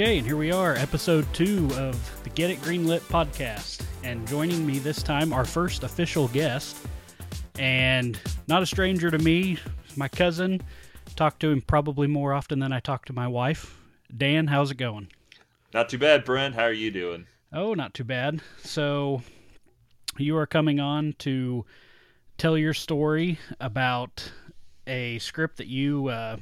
[0.00, 3.84] Okay, and here we are, episode two of the Get It Greenlit podcast.
[4.02, 6.78] And joining me this time, our first official guest,
[7.58, 9.58] and not a stranger to me,
[9.96, 10.62] my cousin.
[11.16, 13.78] Talk to him probably more often than I talk to my wife.
[14.16, 15.08] Dan, how's it going?
[15.74, 16.54] Not too bad, Brent.
[16.54, 17.26] How are you doing?
[17.52, 18.40] Oh, not too bad.
[18.62, 19.20] So,
[20.16, 21.66] you are coming on to
[22.38, 24.32] tell your story about
[24.86, 26.38] a script that you uh,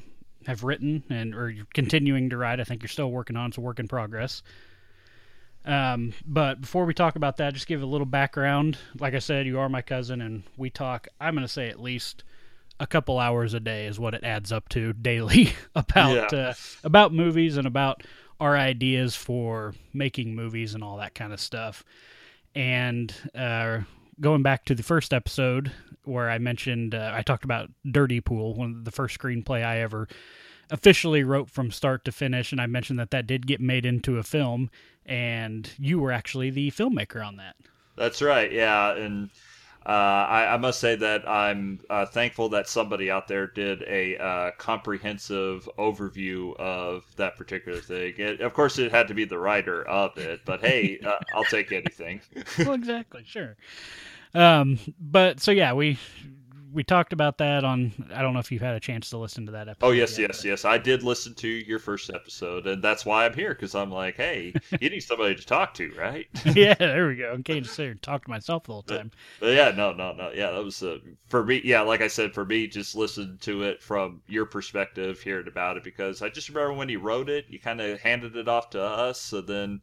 [0.48, 2.58] have written and or you're continuing to write.
[2.58, 3.50] I think you're still working on.
[3.50, 4.42] It's a work in progress.
[5.66, 8.78] Um, but before we talk about that, just give a little background.
[8.98, 11.06] Like I said, you are my cousin, and we talk.
[11.20, 12.24] I'm going to say at least
[12.80, 16.38] a couple hours a day is what it adds up to daily about yeah.
[16.38, 18.02] uh, about movies and about
[18.40, 21.84] our ideas for making movies and all that kind of stuff.
[22.54, 23.80] And uh,
[24.18, 25.72] going back to the first episode
[26.04, 29.80] where I mentioned uh, I talked about Dirty Pool, one of the first screenplay I
[29.80, 30.08] ever
[30.70, 34.18] officially wrote from start to finish, and I mentioned that that did get made into
[34.18, 34.70] a film,
[35.06, 37.56] and you were actually the filmmaker on that.
[37.96, 39.30] That's right, yeah, and
[39.86, 44.18] uh, I, I, must say that I'm uh, thankful that somebody out there did a
[44.18, 48.14] uh, comprehensive overview of that particular thing.
[48.18, 51.44] It, of course, it had to be the writer of it, but hey, uh, I'll
[51.44, 52.20] take anything.
[52.58, 53.56] well, exactly, sure.
[54.34, 55.98] Um, but so yeah, we
[56.72, 57.92] we talked about that on.
[58.12, 59.86] I don't know if you've had a chance to listen to that episode.
[59.86, 60.48] Oh yes, yet, yes, but...
[60.48, 60.64] yes.
[60.64, 64.16] I did listen to your first episode, and that's why I'm here because I'm like,
[64.16, 66.26] hey, you need somebody to talk to, right?
[66.54, 67.32] yeah, there we go.
[67.32, 69.10] I can't just sit here and talk to myself the whole time.
[69.40, 70.30] But, but yeah, no, no, no.
[70.34, 71.60] Yeah, that was uh, for me.
[71.64, 75.76] Yeah, like I said, for me, just listen to it from your perspective, hearing about
[75.76, 78.70] it because I just remember when you wrote it, you kind of handed it off
[78.70, 79.80] to us, so then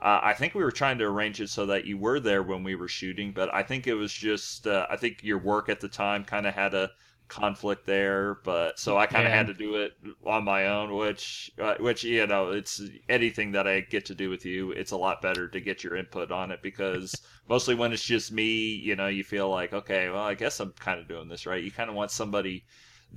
[0.00, 2.62] uh, I think we were trying to arrange it so that you were there when
[2.62, 5.80] we were shooting, but I think it was just uh, I think your work at
[5.80, 6.90] the time kind of had a
[7.28, 9.36] conflict there, but so I kind of yeah.
[9.38, 13.66] had to do it on my own, which uh, which you know it's anything that
[13.66, 16.50] I get to do with you, it's a lot better to get your input on
[16.50, 17.14] it because
[17.48, 20.72] mostly when it's just me, you know, you feel like okay, well, I guess I'm
[20.72, 21.64] kind of doing this right.
[21.64, 22.64] You kind of want somebody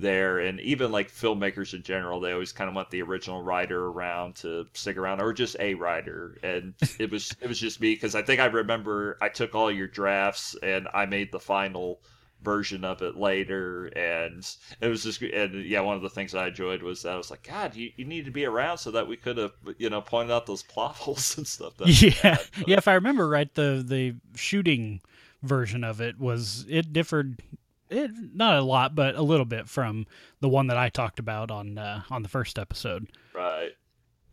[0.00, 3.86] there and even like filmmakers in general they always kind of want the original writer
[3.86, 7.94] around to stick around or just a writer and it was it was just me
[7.94, 12.00] because i think i remember i took all your drafts and i made the final
[12.42, 16.48] version of it later and it was just and yeah one of the things i
[16.48, 19.06] enjoyed was that i was like god you, you need to be around so that
[19.06, 22.38] we could have you know pointed out those plot holes and stuff yeah.
[22.66, 25.02] yeah if i remember right the the shooting
[25.42, 27.42] version of it was it differed
[27.90, 30.06] it, not a lot, but a little bit from
[30.40, 33.08] the one that I talked about on uh, on the first episode.
[33.34, 33.70] Right.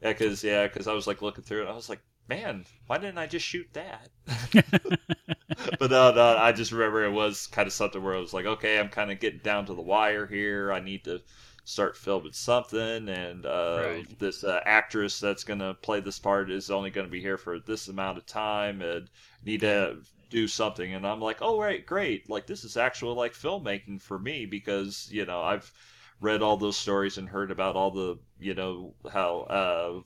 [0.02, 2.98] Yeah, because yeah, because I was like looking through it, I was like, man, why
[2.98, 4.10] didn't I just shoot that?
[5.80, 8.46] but no, no, I just remember it was kind of something where I was like,
[8.46, 10.72] okay, I'm kind of getting down to the wire here.
[10.72, 11.22] I need to
[11.64, 14.20] start filming something, and uh, right.
[14.20, 17.38] this uh, actress that's going to play this part is only going to be here
[17.38, 19.10] for this amount of time, and
[19.44, 19.98] need to
[20.30, 22.30] do something and i'm like oh right great.
[22.30, 25.72] Like this is actual like filmmaking for me because you know i've
[26.20, 30.02] read all those stories and heard about all the you know how uh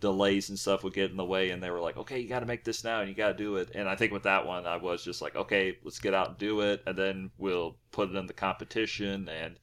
[0.00, 2.40] delays and stuff would get in the way and they were like okay you got
[2.40, 3.70] to make this now and you got to do it.
[3.74, 6.38] And i think with that one i was just like okay let's get out and
[6.38, 9.56] do it and then we'll put it in the competition and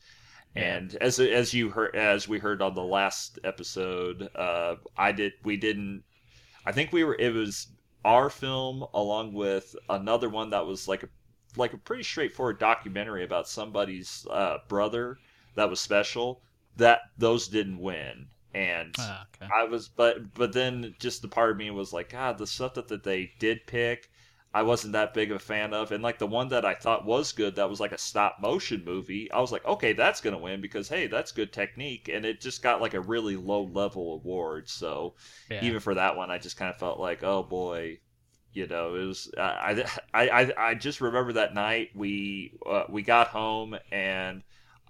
[0.55, 5.33] and as as you heard as we heard on the last episode uh i did
[5.43, 6.03] we didn't
[6.65, 7.67] i think we were it was
[8.05, 11.09] our film along with another one that was like a
[11.57, 15.17] like a pretty straightforward documentary about somebody's uh, brother
[15.55, 16.41] that was special
[16.77, 19.51] that those didn't win and oh, okay.
[19.53, 22.73] i was but but then just the part of me was like god the stuff
[22.73, 24.09] that, that they did pick
[24.53, 25.91] I wasn't that big of a fan of.
[25.91, 28.83] And like the one that I thought was good, that was like a stop motion
[28.83, 29.31] movie.
[29.31, 32.63] I was like, okay, that's gonna win because hey, that's good technique, and it just
[32.63, 34.67] got like a really low level award.
[34.67, 35.15] So
[35.51, 35.63] yeah.
[35.63, 37.99] even for that one, I just kind of felt like, oh boy,
[38.53, 39.31] you know, it was.
[39.37, 44.41] I I I, I just remember that night we uh, we got home and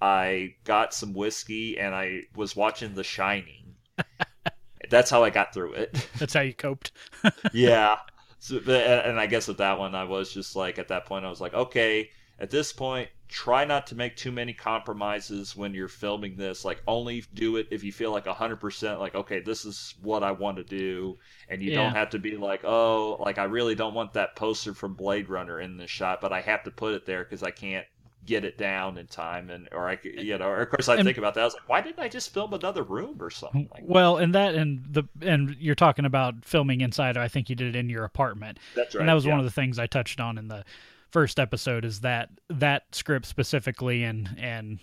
[0.02, 3.76] I got some whiskey and I was watching The Shining.
[4.90, 6.08] That's how I got through it.
[6.18, 6.94] That's how you coped.
[7.54, 7.98] yeah.
[8.40, 11.30] So, and I guess with that one, I was just like, at that point, I
[11.30, 12.10] was like, okay,
[12.40, 16.64] at this point, try not to make too many compromises when you're filming this.
[16.64, 20.32] Like, only do it if you feel like 100% like, okay, this is what I
[20.32, 21.18] want to do.
[21.50, 21.84] And you yeah.
[21.84, 25.30] don't have to be like, oh, like, I really don't want that poster from Blade
[25.30, 27.86] Runner in this shot, but I have to put it there because I can't
[28.30, 30.96] get it down in time and or I could you know or of course I
[30.96, 31.42] and, think about that.
[31.42, 33.68] I was like why didn't I just film another room or something?
[33.74, 37.56] Like well and that and the and you're talking about filming inside I think you
[37.56, 38.60] did it in your apartment.
[38.76, 39.32] That's right and that was yeah.
[39.32, 40.64] one of the things I touched on in the
[41.10, 44.80] first episode is that that script specifically and and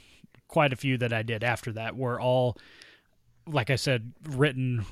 [0.48, 2.56] quite a few that I did after that were all
[3.46, 4.84] like I said written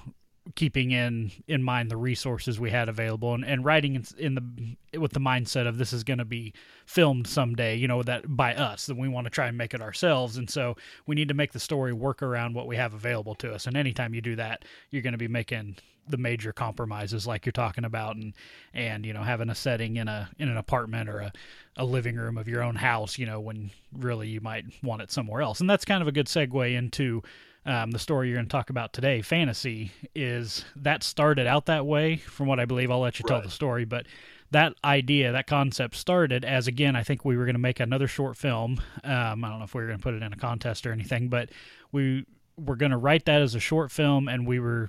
[0.54, 4.98] keeping in in mind the resources we had available and, and writing in, in the
[4.98, 6.52] with the mindset of this is going to be
[6.84, 9.80] filmed someday you know that by us that we want to try and make it
[9.80, 10.36] ourselves.
[10.36, 10.76] And so
[11.06, 13.66] we need to make the story work around what we have available to us.
[13.66, 15.76] And anytime you do that you're going to be making
[16.06, 18.34] the major compromises like you're talking about and
[18.74, 21.32] and you know having a setting in a in an apartment or a,
[21.78, 25.10] a living room of your own house you know when really you might want it
[25.10, 25.60] somewhere else.
[25.60, 27.22] And that's kind of a good segue into
[27.66, 31.86] um, the story you're going to talk about today, fantasy, is that started out that
[31.86, 32.16] way.
[32.16, 34.06] From what I believe, I'll let you tell the story, but
[34.50, 38.06] that idea, that concept started as again, I think we were going to make another
[38.06, 38.80] short film.
[39.02, 40.92] Um, I don't know if we were going to put it in a contest or
[40.92, 41.50] anything, but
[41.90, 42.24] we
[42.56, 44.88] were going to write that as a short film, and we were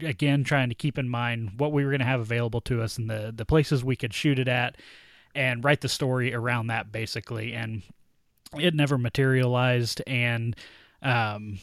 [0.00, 2.98] again trying to keep in mind what we were going to have available to us
[2.98, 4.76] and the the places we could shoot it at,
[5.34, 7.52] and write the story around that basically.
[7.52, 7.82] And
[8.58, 10.56] it never materialized, and
[11.02, 11.58] um,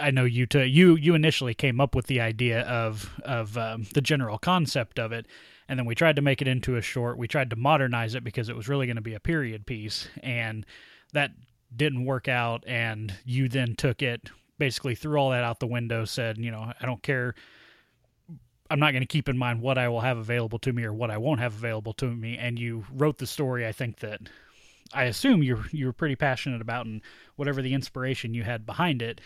[0.00, 3.86] I know you to you you initially came up with the idea of of um,
[3.94, 5.26] the general concept of it,
[5.68, 7.18] and then we tried to make it into a short.
[7.18, 10.08] We tried to modernize it because it was really going to be a period piece,
[10.22, 10.64] and
[11.12, 11.32] that
[11.74, 12.64] didn't work out.
[12.66, 16.04] And you then took it, basically threw all that out the window.
[16.04, 17.34] Said, you know, I don't care.
[18.70, 20.92] I'm not going to keep in mind what I will have available to me or
[20.92, 22.36] what I won't have available to me.
[22.36, 23.66] And you wrote the story.
[23.66, 24.20] I think that
[24.92, 27.00] I assume you're you're pretty passionate about, and
[27.36, 29.20] whatever the inspiration you had behind it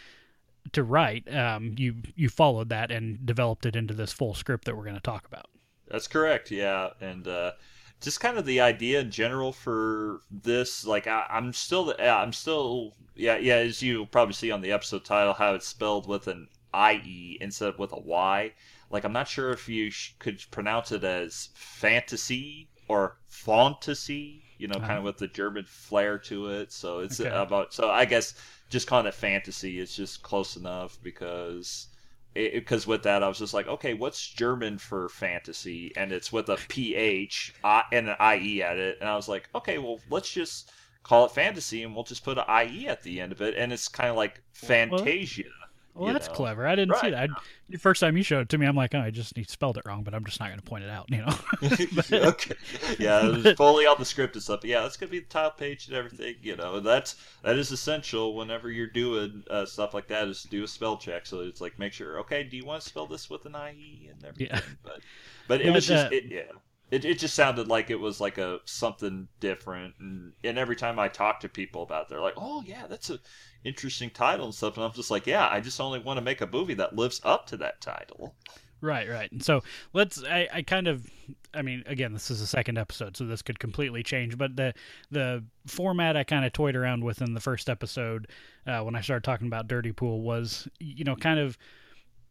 [0.73, 4.77] to write, um, you you followed that and developed it into this full script that
[4.77, 5.47] we're going to talk about.
[5.89, 6.51] That's correct.
[6.51, 7.53] Yeah, and uh,
[8.01, 12.95] just kind of the idea in general for this, like I, am still, I'm still,
[13.15, 13.57] yeah, yeah.
[13.57, 17.39] As you probably see on the episode title, how it's spelled with an I E
[17.41, 18.53] instead of with a Y.
[18.91, 24.43] Like I'm not sure if you sh- could pronounce it as fantasy or fantasy.
[24.63, 24.87] You know, uh-huh.
[24.87, 26.73] kind of with the German flair to it.
[26.73, 27.29] So it's okay.
[27.29, 27.75] about.
[27.75, 28.35] So I guess
[28.71, 31.89] just calling it fantasy is just close enough because
[32.33, 35.93] because with that I was just like, okay, what's German for fantasy?
[35.97, 39.79] And it's with a ph and an ie at it, and I was like, okay,
[39.79, 40.71] well let's just
[41.03, 43.73] call it fantasy, and we'll just put an ie at the end of it, and
[43.73, 45.43] it's kind of like Fantasia.
[45.43, 45.62] Well,
[45.95, 46.35] well, that's know?
[46.35, 46.67] clever.
[46.67, 47.01] I didn't right.
[47.01, 47.31] see that.
[47.31, 47.35] I,
[47.69, 49.77] the first time you showed it to me, I'm like, oh, I just he spelled
[49.77, 51.35] it wrong, but I'm just not going to point it out, you know.
[51.95, 52.55] but, okay.
[52.99, 54.63] Yeah, it was fully on the script and stuff.
[54.63, 56.37] But yeah, that's going to be the title page and everything.
[56.43, 60.29] You know, that's that is essential whenever you're doing uh, stuff like that.
[60.29, 61.27] Is to do a spell check.
[61.27, 62.19] So it's like make sure.
[62.21, 64.49] Okay, do you want to spell this with an ie and everything?
[64.57, 64.61] Yeah.
[64.83, 65.01] But
[65.47, 66.43] but it was just uh, it, yeah.
[66.91, 70.99] It, it just sounded like it was like a something different and, and every time
[70.99, 73.19] i talk to people about it they're like oh yeah that's a
[73.65, 74.77] interesting title and stuff.
[74.77, 77.21] And I'm just like, yeah, I just only want to make a movie that lives
[77.25, 78.35] up to that title.
[78.81, 79.31] Right, right.
[79.31, 79.63] And So
[79.93, 80.23] let's.
[80.25, 81.09] I, I kind of.
[81.55, 84.37] I mean, again, this is the second episode, so this could completely change.
[84.37, 84.75] But the
[85.11, 88.27] the format I kind of toyed around with in the first episode
[88.67, 91.57] uh, when I started talking about Dirty Pool was, you know, kind of.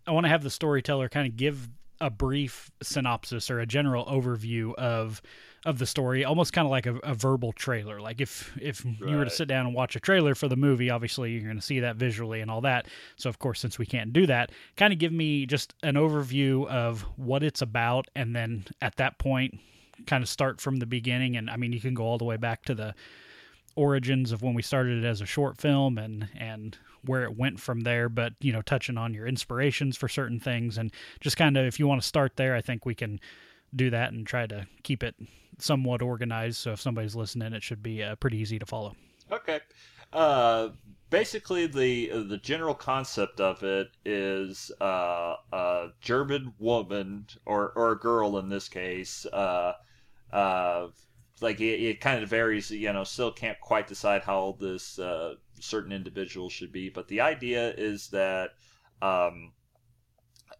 [0.07, 1.69] I want to have the storyteller kind of give
[2.01, 5.21] a brief synopsis or a general overview of
[5.65, 8.01] of the story, almost kind of like a, a, verbal trailer.
[8.01, 8.95] Like if if right.
[9.01, 11.55] you were to sit down and watch a trailer for the movie, obviously you're going
[11.55, 12.87] to see that visually and all that.
[13.15, 16.67] So of course, since we can't do that, kind of give me just an overview
[16.67, 19.59] of what it's about, and then at that point,
[20.07, 21.37] kind of start from the beginning.
[21.37, 22.95] And I mean, you can go all the way back to the
[23.75, 27.59] origins of when we started it as a short film and and where it went
[27.59, 30.91] from there but you know touching on your inspirations for certain things and
[31.21, 33.17] just kind of if you want to start there i think we can
[33.73, 35.15] do that and try to keep it
[35.57, 36.57] somewhat organized.
[36.57, 38.95] So if somebody's listening, it should be uh, pretty easy to follow.
[39.31, 39.59] Okay.
[40.13, 40.69] Uh,
[41.09, 47.97] basically, the the general concept of it is uh, a German woman or or a
[47.97, 49.25] girl in this case.
[49.27, 49.73] Uh,
[50.33, 50.87] uh,
[51.39, 52.71] like it, it kind of varies.
[52.71, 57.07] You know, still can't quite decide how old this uh, certain individual should be, but
[57.07, 58.51] the idea is that.
[59.01, 59.53] Um,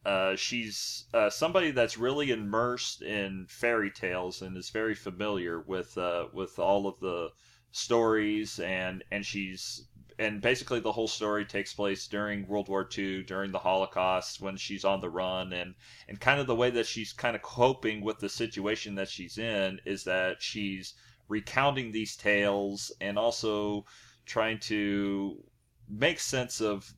[0.05, 5.97] uh, she's uh, somebody that's really immersed in fairy tales and is very familiar with
[5.97, 7.29] uh, with all of the
[7.71, 9.85] stories and and she's
[10.19, 14.55] and basically the whole story takes place during World War II, during the Holocaust, when
[14.55, 15.73] she's on the run, and
[16.07, 19.37] and kind of the way that she's kind of coping with the situation that she's
[19.37, 20.93] in is that she's
[21.27, 23.85] recounting these tales and also
[24.25, 25.43] trying to
[25.89, 26.93] make sense of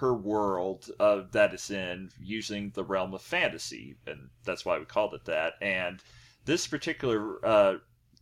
[0.00, 4.84] her world uh, that it's in using the realm of fantasy, and that's why we
[4.84, 5.54] called it that.
[5.60, 6.00] And
[6.44, 7.76] this particular uh,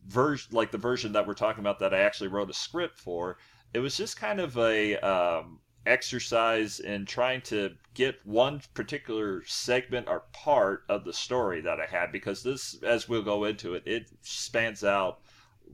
[0.07, 3.37] version, like the version that we're talking about, that I actually wrote a script for,
[3.73, 10.07] it was just kind of a um, exercise in trying to get one particular segment
[10.07, 13.83] or part of the story that I had because this, as we'll go into it,
[13.85, 15.19] it spans out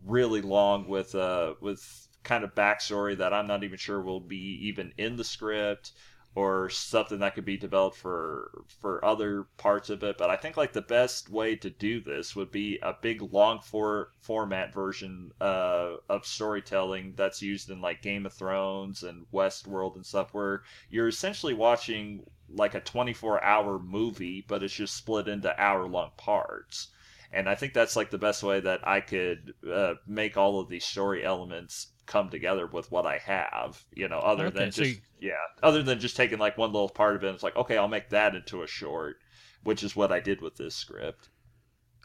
[0.05, 4.59] really long with uh with kind of backstory that I'm not even sure will be
[4.67, 5.91] even in the script.
[6.35, 10.17] or something that could be developed for for other parts of it.
[10.17, 13.59] But I think like the best way to do this would be a big long
[13.61, 19.95] for format version uh, of storytelling that's used in like Game of Thrones and Westworld
[19.95, 25.27] and stuff, where you're essentially watching like a 24 hour movie, but it's just split
[25.27, 26.89] into hour long parts.
[27.31, 30.69] And I think that's like the best way that I could uh, make all of
[30.69, 34.83] these story elements come together with what I have, you know, other okay, than so
[34.83, 35.29] just, you...
[35.29, 37.27] yeah, other than just taking like one little part of it.
[37.27, 39.17] and It's like, okay, I'll make that into a short,
[39.63, 41.29] which is what I did with this script.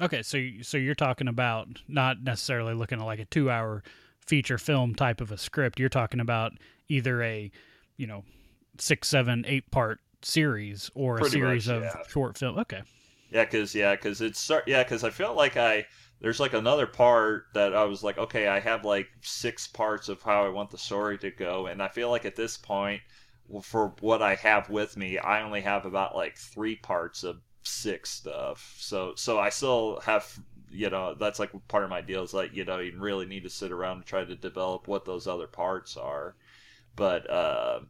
[0.00, 3.82] Okay, so so you're talking about not necessarily looking at like a two hour
[4.26, 5.80] feature film type of a script.
[5.80, 6.52] You're talking about
[6.88, 7.50] either a,
[7.96, 8.24] you know,
[8.78, 12.02] six, seven, eight part series or Pretty a series much, of yeah.
[12.08, 12.58] short film.
[12.58, 12.82] Okay.
[13.34, 15.86] Yeah, because yeah, because it's yeah, because I felt like I
[16.20, 20.22] there's like another part that I was like, okay, I have like six parts of
[20.22, 23.02] how I want the story to go, and I feel like at this point,
[23.62, 28.10] for what I have with me, I only have about like three parts of six
[28.10, 28.74] stuff.
[28.78, 30.38] So so I still have
[30.70, 33.42] you know that's like part of my deal is like you know you really need
[33.44, 36.34] to sit around and try to develop what those other parts are
[36.96, 37.80] but uh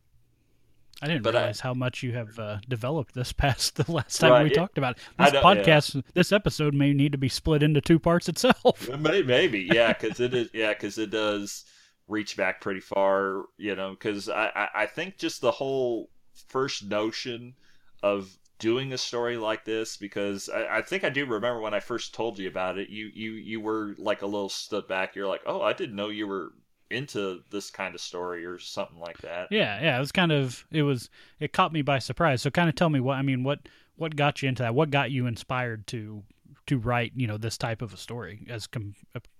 [1.04, 4.18] I didn't but realize I, how much you have uh, developed this past the last
[4.18, 5.02] time right, we talked about it.
[5.18, 6.00] This podcast, yeah.
[6.14, 8.88] this episode may need to be split into two parts itself.
[8.98, 11.66] Maybe, yeah, because it is, yeah, because it does
[12.08, 13.90] reach back pretty far, you know.
[13.90, 16.08] Because I, I, I think just the whole
[16.48, 17.54] first notion
[18.02, 21.80] of doing a story like this because I, I, think I do remember when I
[21.80, 22.88] first told you about it.
[22.88, 25.14] You you you were like a little stood back.
[25.14, 26.52] You're like, oh, I didn't know you were
[26.90, 29.48] into this kind of story or something like that.
[29.50, 31.10] Yeah, yeah, it was kind of it was
[31.40, 32.42] it caught me by surprise.
[32.42, 33.60] So kind of tell me what I mean what
[33.96, 34.74] what got you into that?
[34.74, 36.22] What got you inspired to
[36.66, 38.94] to write, you know, this type of a story as com,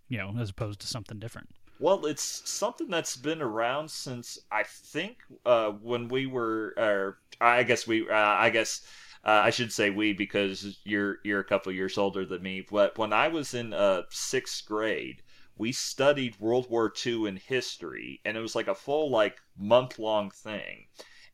[0.08, 1.48] you know, as opposed to something different?
[1.80, 7.64] Well, it's something that's been around since I think uh, when we were, or I
[7.64, 8.86] guess we, uh, I guess
[9.24, 12.64] uh, I should say we because you're you're a couple years older than me.
[12.70, 15.22] But when I was in uh, sixth grade,
[15.56, 19.99] we studied World War II in history, and it was like a full like month
[19.99, 20.87] long thing.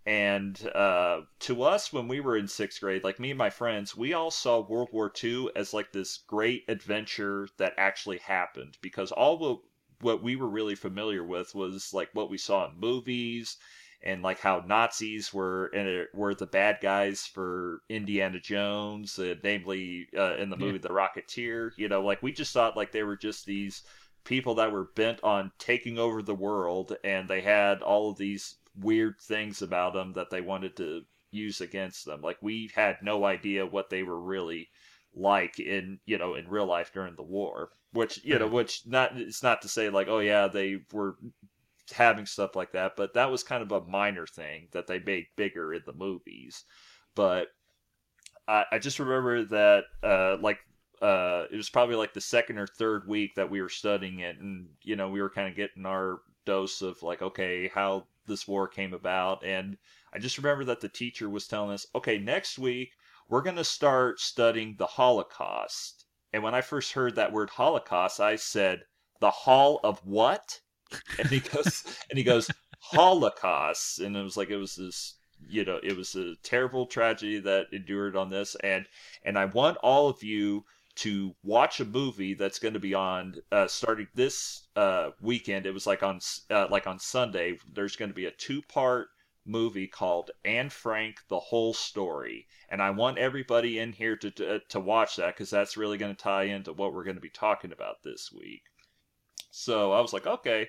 [0.07, 3.97] And uh, to us, when we were in sixth grade, like me and my friends,
[3.97, 9.12] we all saw World War II as like this great adventure that actually happened because
[9.12, 9.57] all the
[10.00, 13.59] what we were really familiar with was like what we saw in movies
[14.03, 20.09] and like how Nazis were in were the bad guys for Indiana Jones, uh, namely
[20.17, 20.89] uh, in the movie yeah.
[20.89, 21.73] The Rocketeer.
[21.77, 23.83] You know, like we just thought like they were just these
[24.31, 28.59] people that were bent on taking over the world, and they had all of these
[28.77, 32.21] weird things about them that they wanted to use against them.
[32.23, 34.69] Like we had no idea what they were really
[35.13, 37.71] like in you know in real life during the war.
[37.93, 41.17] Which you know, which not it's not to say like oh yeah they were
[41.93, 45.27] having stuff like that, but that was kind of a minor thing that they made
[45.35, 46.63] bigger in the movies.
[47.17, 47.49] But
[48.47, 50.61] I, I just remember that uh, like
[51.00, 54.38] uh, it was probably like the second or third week that we were studying it,
[54.38, 58.47] and you know we were kind of getting our dose of like, okay, how this
[58.47, 59.78] war came about, and
[60.12, 62.92] I just remember that the teacher was telling us, okay, next week
[63.28, 66.04] we're going to start studying the Holocaust.
[66.33, 68.83] And when I first heard that word Holocaust, I said,
[69.21, 70.61] "The Hall of what?"
[71.19, 75.14] And he goes, and he goes, Holocaust, and it was like it was this
[75.49, 78.87] you know it was a terrible tragedy that endured on this and
[79.25, 80.64] and i want all of you
[81.00, 85.64] to watch a movie that's going to be on uh, starting this uh, weekend.
[85.64, 87.59] It was like on uh, like on Sunday.
[87.73, 89.09] There's going to be a two part
[89.47, 94.61] movie called Anne Frank: The Whole Story, and I want everybody in here to to,
[94.69, 97.30] to watch that because that's really going to tie into what we're going to be
[97.30, 98.62] talking about this week.
[99.50, 100.69] So I was like, okay,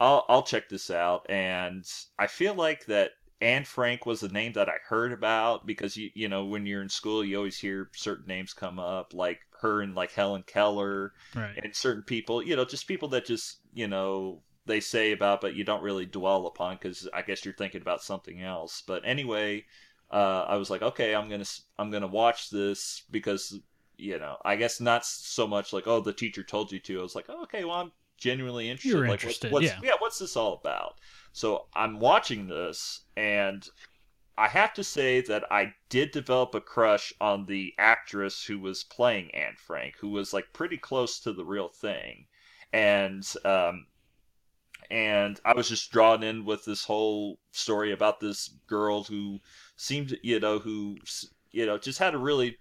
[0.00, 1.84] I'll I'll check this out, and
[2.18, 3.10] I feel like that
[3.40, 6.82] Anne Frank was the name that I heard about because you you know when you're
[6.82, 11.12] in school you always hear certain names come up like her and like Helen Keller
[11.34, 11.58] right.
[11.62, 15.54] and certain people you know just people that just you know they say about but
[15.54, 19.64] you don't really dwell upon because I guess you're thinking about something else but anyway
[20.10, 21.44] uh, I was like okay I'm gonna
[21.78, 23.58] I'm gonna watch this because
[23.96, 27.02] you know I guess not so much like oh the teacher told you to I
[27.02, 29.80] was like oh, okay well I'm genuinely interested you're like interested what, what's, yeah.
[29.82, 30.96] yeah what's this all about?
[31.32, 33.66] So I'm watching this, and
[34.36, 38.84] I have to say that I did develop a crush on the actress who was
[38.84, 42.26] playing Anne Frank, who was like pretty close to the real thing,
[42.72, 43.86] and um,
[44.90, 49.40] and I was just drawn in with this whole story about this girl who
[49.76, 50.98] seemed, you know, who
[51.50, 52.58] you know just had a really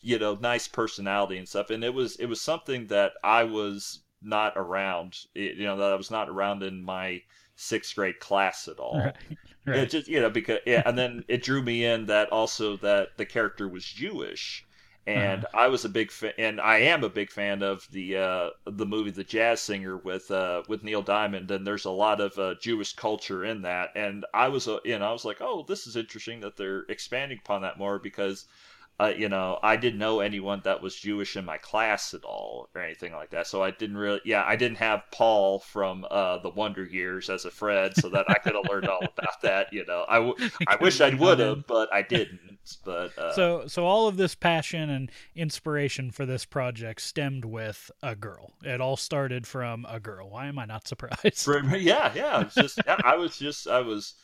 [0.00, 4.02] you know nice personality and stuff, and it was it was something that I was
[4.22, 5.18] not around.
[5.34, 7.22] You know, that I was not around in my
[7.56, 8.98] sixth grade class at all.
[8.98, 9.16] Right.
[9.66, 9.80] Right.
[9.80, 13.18] It just you know because yeah, and then it drew me in that also that
[13.18, 14.64] the character was Jewish,
[15.06, 15.58] and uh-huh.
[15.58, 18.86] I was a big fan, and I am a big fan of the uh, the
[18.86, 22.54] movie The Jazz Singer with uh, with Neil Diamond, and there's a lot of uh,
[22.62, 25.86] Jewish culture in that, and I was uh, you know I was like, oh, this
[25.86, 28.46] is interesting that they're expanding upon that more because
[29.00, 32.68] uh, you know, I didn't know anyone that was Jewish in my class at all
[32.74, 33.46] or anything like that.
[33.46, 37.44] So I didn't really, yeah, I didn't have Paul from uh, the Wonder Years as
[37.44, 39.72] a friend, so that I could have learned all about that.
[39.72, 42.40] You know, I, w- I wish I would have, but I didn't.
[42.84, 47.92] But uh, so, so all of this passion and inspiration for this project stemmed with
[48.02, 48.52] a girl.
[48.64, 50.28] It all started from a girl.
[50.28, 51.48] Why am I not surprised?
[51.78, 52.44] yeah, yeah.
[52.52, 54.14] Just, yeah, I was just, I was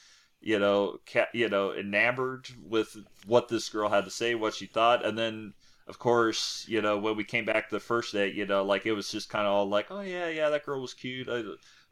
[0.44, 2.96] you know, ca- you know, enamored with
[3.26, 5.54] what this girl had to say, what she thought, and then
[5.86, 8.92] of course, you know, when we came back the first day, you know, like it
[8.92, 11.28] was just kind of all like, oh yeah, yeah, that girl was cute.
[11.30, 11.42] I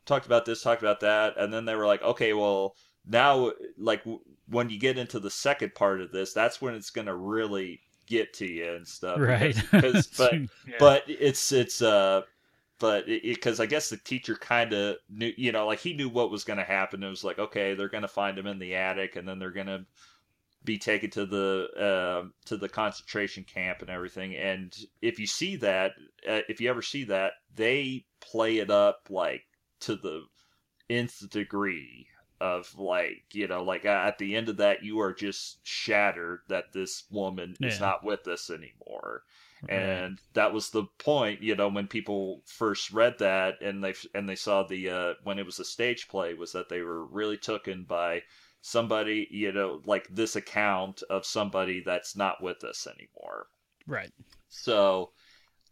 [0.06, 2.75] talked about this, talked about that, and then they were like, okay, well,
[3.06, 6.90] now, like w- when you get into the second part of this, that's when it's
[6.90, 9.56] gonna really get to you and stuff, right?
[9.73, 10.76] Because, but yeah.
[10.78, 12.23] but it's it's uh
[12.83, 16.33] but because I guess the teacher kind of knew, you know, like he knew what
[16.33, 17.05] was going to happen.
[17.05, 19.53] It was like, okay, they're going to find him in the attic, and then they're
[19.53, 19.87] going to
[20.65, 24.35] be taken to the uh, to the concentration camp and everything.
[24.35, 25.93] And if you see that,
[26.29, 29.45] uh, if you ever see that, they play it up like
[29.83, 30.25] to the
[30.91, 32.09] nth degree
[32.41, 36.73] of like you know like at the end of that you are just shattered that
[36.73, 37.69] this woman yeah.
[37.69, 39.23] is not with us anymore
[39.69, 44.28] and that was the point you know when people first read that and they and
[44.28, 47.37] they saw the uh, when it was a stage play was that they were really
[47.37, 48.21] taken by
[48.61, 53.47] somebody you know like this account of somebody that's not with us anymore.
[53.87, 54.12] Right.
[54.49, 55.11] So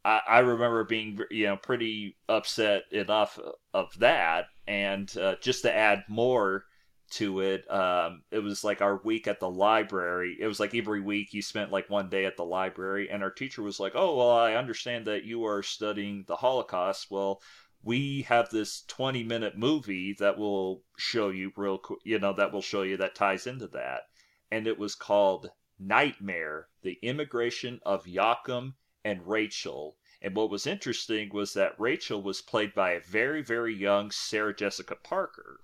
[0.04, 3.38] I, I remember being you know pretty upset enough
[3.74, 6.64] of that and uh, just to add more
[7.10, 7.70] to it.
[7.70, 10.36] Um, it was like our week at the library.
[10.40, 13.30] It was like every week you spent like one day at the library, and our
[13.30, 17.10] teacher was like, "Oh, well, I understand that you are studying the Holocaust.
[17.10, 17.42] Well,
[17.82, 22.52] we have this 20 minute movie that will show you real, quick, you know, that
[22.52, 24.02] will show you that ties into that."
[24.50, 29.96] And it was called Nightmare: The Immigration of Joachim and Rachel.
[30.22, 34.54] And what was interesting was that Rachel was played by a very, very young Sarah
[34.54, 35.60] Jessica Parker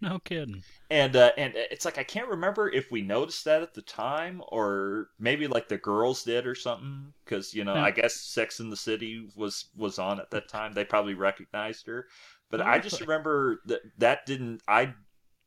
[0.00, 0.62] no kidding.
[0.90, 4.42] And uh, and it's like I can't remember if we noticed that at the time
[4.48, 7.84] or maybe like the girls did or something because you know yeah.
[7.84, 10.72] I guess Sex in the City was was on at that time.
[10.72, 12.06] They probably recognized her,
[12.50, 14.94] but I just remember that that didn't I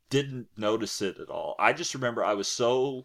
[0.09, 1.55] didn't notice it at all.
[1.57, 3.03] I just remember I was so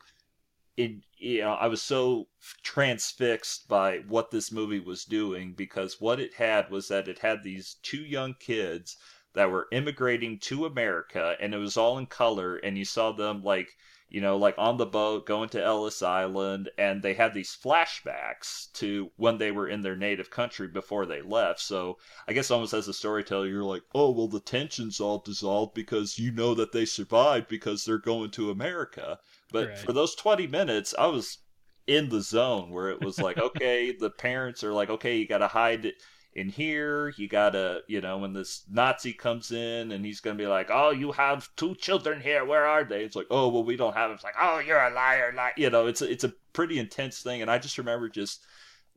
[0.76, 2.28] in you know I was so
[2.62, 7.42] transfixed by what this movie was doing because what it had was that it had
[7.42, 8.96] these two young kids
[9.38, 13.44] that were immigrating to America, and it was all in color, and you saw them
[13.44, 13.68] like
[14.08, 18.72] you know, like on the boat going to Ellis Island, and they had these flashbacks
[18.72, 21.60] to when they were in their native country before they left.
[21.60, 25.74] So I guess almost as a storyteller, you're like, oh, well, the tension's all dissolved
[25.74, 29.20] because you know that they survived because they're going to America.
[29.52, 29.78] But right.
[29.78, 31.38] for those 20 minutes, I was
[31.86, 35.38] in the zone where it was like, okay, the parents are like, okay, you got
[35.38, 35.96] to hide it
[36.34, 40.46] in here you gotta you know when this nazi comes in and he's gonna be
[40.46, 43.02] like oh you have two children here where are they?
[43.02, 45.52] It's like oh well we don't have them it's like oh you're a liar liar
[45.56, 47.42] you know it's a, it's a pretty intense thing.
[47.42, 48.44] And i just remember just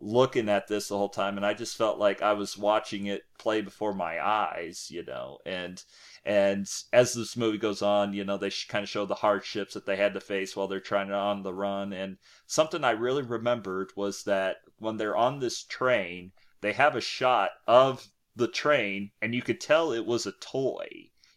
[0.04, 3.22] looking at this the whole time and i just felt like i was watching it
[3.38, 5.84] play before my eyes you know and
[6.26, 9.86] and as this movie goes on you know they kind of show the hardships that
[9.86, 11.94] they had to face while they're trying to on the run.
[11.94, 12.18] And
[12.48, 17.52] something i really remembered was that when they're on this train they have a shot
[17.68, 20.88] of the train, and you could tell it was a toy.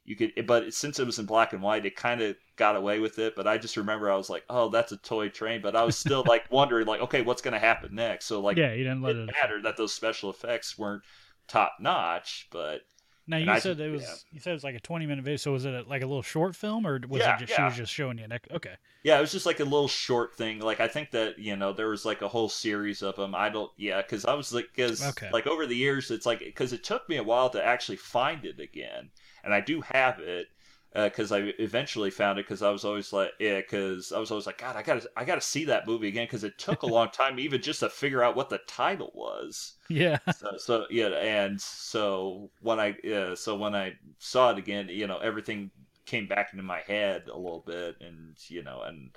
[0.05, 2.99] You could, but since it was in black and white, it kind of got away
[2.99, 3.35] with it.
[3.35, 5.97] But I just remember I was like, "Oh, that's a toy train," but I was
[5.97, 8.27] still like wondering, like, okay, what's going to happen next?
[8.27, 11.03] So like, yeah, you didn't let it, it matter that those special effects weren't
[11.49, 12.83] top notch, but
[13.27, 14.15] now you said it was yeah.
[14.33, 15.37] you said it was like a twenty minute video.
[15.37, 17.57] So was it like a little short film, or was yeah, it just yeah.
[17.57, 18.27] she was just showing you?
[18.53, 18.75] Okay.
[19.03, 20.61] Yeah, it was just like a little short thing.
[20.61, 23.35] Like I think that you know there was like a whole series of them.
[23.35, 23.71] I don't.
[23.77, 25.31] Yeah, because I was like, because okay.
[25.33, 28.45] like over the years, it's like because it took me a while to actually find
[28.45, 29.11] it again,
[29.43, 30.49] and I do have it
[30.95, 34.31] because uh, I eventually found it because I was always like, yeah, because I was
[34.31, 36.87] always like, God, I gotta, I gotta see that movie again because it took a
[36.87, 39.75] long time even just to figure out what the title was.
[39.91, 40.19] Yeah.
[40.35, 45.07] So, so yeah, and so when I, uh, so when I saw it again, you
[45.07, 45.71] know, everything
[46.07, 49.11] came back into my head a little bit, and you know, and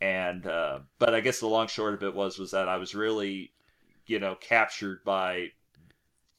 [0.00, 2.96] and uh, but I guess the long short of it was was that I was
[2.96, 3.52] really,
[4.06, 5.52] you know, captured by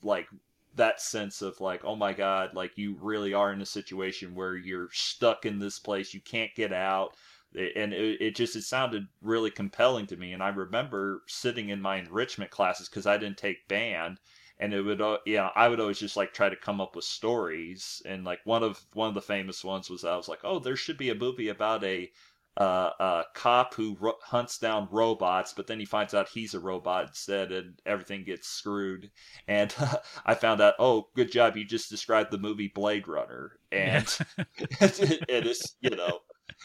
[0.01, 0.27] like
[0.75, 4.55] that sense of like, oh my god, like you really are in a situation where
[4.55, 7.15] you're stuck in this place, you can't get out.
[7.55, 10.33] And it, it just it sounded really compelling to me.
[10.33, 14.19] And I remember sitting in my enrichment classes because I didn't take band,
[14.59, 17.05] and it would uh, yeah I would always just like try to come up with
[17.05, 18.01] stories.
[18.05, 20.75] And like one of one of the famous ones was I was like, oh, there
[20.75, 22.11] should be a movie about a
[22.57, 26.59] uh, a cop who ro- hunts down robots, but then he finds out he's a
[26.59, 29.11] robot instead, and everything gets screwed.
[29.47, 33.59] And uh, I found out, oh, good job, you just described the movie Blade Runner,
[33.71, 34.07] and
[34.81, 36.19] it, it is, you know,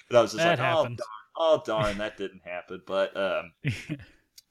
[0.08, 0.96] and I was just That like, oh darn,
[1.36, 2.82] oh darn, that didn't happen.
[2.86, 3.52] But um,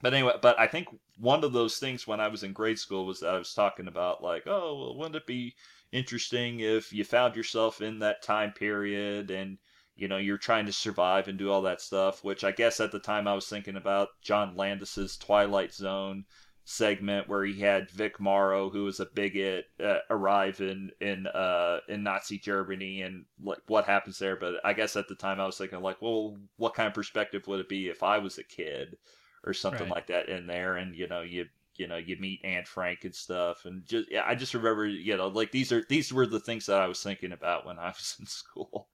[0.00, 3.06] but anyway, but I think one of those things when I was in grade school
[3.06, 5.54] was that I was talking about like, oh, well, wouldn't it be
[5.92, 9.58] interesting if you found yourself in that time period and
[9.98, 12.92] you know you're trying to survive and do all that stuff which i guess at
[12.92, 16.24] the time i was thinking about john landis's twilight zone
[16.64, 21.78] segment where he had vic morrow who was a bigot uh, arrive in in uh
[21.88, 24.36] in nazi germany and like what happens there.
[24.36, 27.46] But i guess at the time i was thinking like well what kind of perspective
[27.46, 28.96] would it be if i was a kid
[29.44, 29.88] or something Right.
[29.88, 30.76] like that in there?
[30.76, 34.24] And you know you you know you meet Anne Frank and stuff and just yeah
[34.26, 37.02] I just remember you know like these are these were the things that I was
[37.02, 38.88] thinking about when I was in school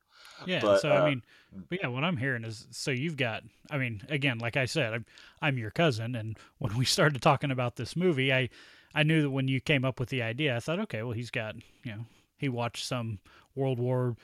[0.47, 0.61] Yeah.
[0.61, 1.23] But, so uh, I mean,
[1.69, 3.43] but yeah, what I'm hearing is so you've got.
[3.71, 5.07] I mean, again, like I said, I'm
[5.41, 8.49] I'm your cousin, and when we started talking about this movie, I
[8.95, 11.31] I knew that when you came up with the idea, I thought, okay, well, he's
[11.31, 13.19] got you know he watched some
[13.55, 14.17] World War.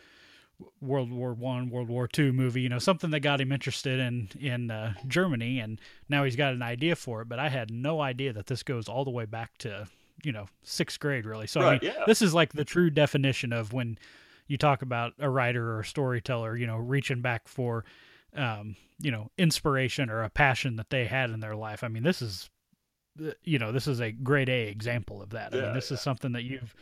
[0.83, 4.29] World War One, World War Two movie, you know, something that got him interested in
[4.39, 7.31] in uh, Germany, and now he's got an idea for it.
[7.31, 9.89] But I had no idea that this goes all the way back to
[10.23, 11.47] you know sixth grade, really.
[11.47, 12.05] So I mean, yeah.
[12.07, 13.99] this is like the true definition of when
[14.51, 17.85] you talk about a writer or a storyteller, you know, reaching back for,
[18.35, 21.85] um, you know, inspiration or a passion that they had in their life.
[21.85, 22.51] I mean, this is,
[23.25, 25.55] uh, you know, this is a grade A example of that.
[25.55, 26.75] Yeah, I mean, this is something that you've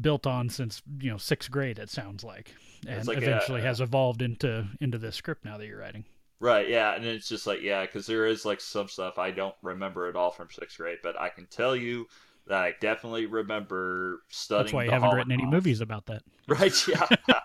[0.00, 1.80] built on since you know sixth grade.
[1.80, 2.54] It sounds like,
[2.86, 3.66] and like, eventually yeah.
[3.66, 6.04] has evolved into into this script now that you're writing.
[6.38, 9.56] Right, yeah, and it's just like yeah, because there is like some stuff I don't
[9.62, 12.06] remember at all from sixth grade, but I can tell you
[12.50, 14.64] that I definitely remember studying.
[14.64, 16.22] That's why you haven't written any movies about that.
[16.48, 16.74] Right?
[16.88, 17.06] Yeah.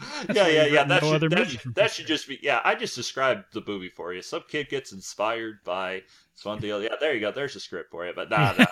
[0.32, 0.84] yeah, yeah, yeah.
[0.84, 2.60] That no should other that, should that should just be yeah.
[2.64, 4.22] I just described the movie for you.
[4.22, 6.02] Some kid gets inspired by
[6.36, 6.80] some deal.
[6.80, 7.32] Yeah, there you go.
[7.32, 8.12] There's a script for you.
[8.14, 8.66] But nah, nah,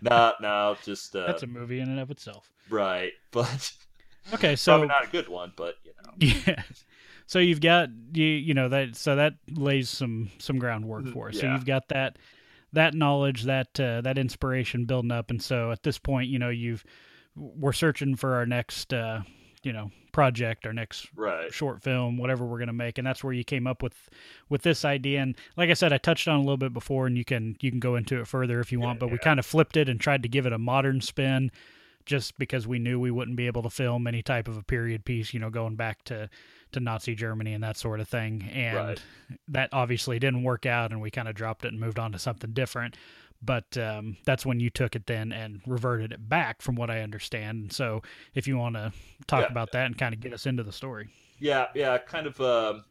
[0.00, 2.50] nah, no, just uh, That's a movie in and of itself.
[2.70, 3.12] right.
[3.30, 3.72] But
[4.32, 5.52] Okay, so probably not a good one.
[5.54, 6.62] But you know, Yeah.
[7.26, 11.40] So you've got you you know that so that lays some some groundwork for us.
[11.40, 12.16] So you've got that
[12.72, 16.48] that knowledge that uh, that inspiration building up, and so at this point, you know
[16.48, 16.84] you've
[17.34, 19.20] we're searching for our next uh,
[19.62, 21.52] you know project, our next right.
[21.52, 24.08] short film, whatever we're gonna make, and that's where you came up with
[24.48, 25.20] with this idea.
[25.20, 27.70] And like I said, I touched on a little bit before, and you can you
[27.70, 29.00] can go into it further if you want.
[29.00, 31.50] But we kind of flipped it and tried to give it a modern spin,
[32.06, 35.04] just because we knew we wouldn't be able to film any type of a period
[35.04, 36.28] piece, you know, going back to
[36.72, 38.42] to Nazi Germany and that sort of thing.
[38.52, 39.02] And Right.
[39.48, 42.18] that obviously didn't work out, and we kind of dropped it and moved on to
[42.18, 42.96] something different.
[43.44, 47.00] But um, that's when you took it then and reverted it back, from what I
[47.00, 47.72] understand.
[47.72, 48.02] So
[48.34, 48.92] if you want to
[49.26, 49.50] talk Yeah.
[49.50, 51.08] about that and kind of get us into the story.
[51.38, 52.84] Yeah, yeah, kind of, um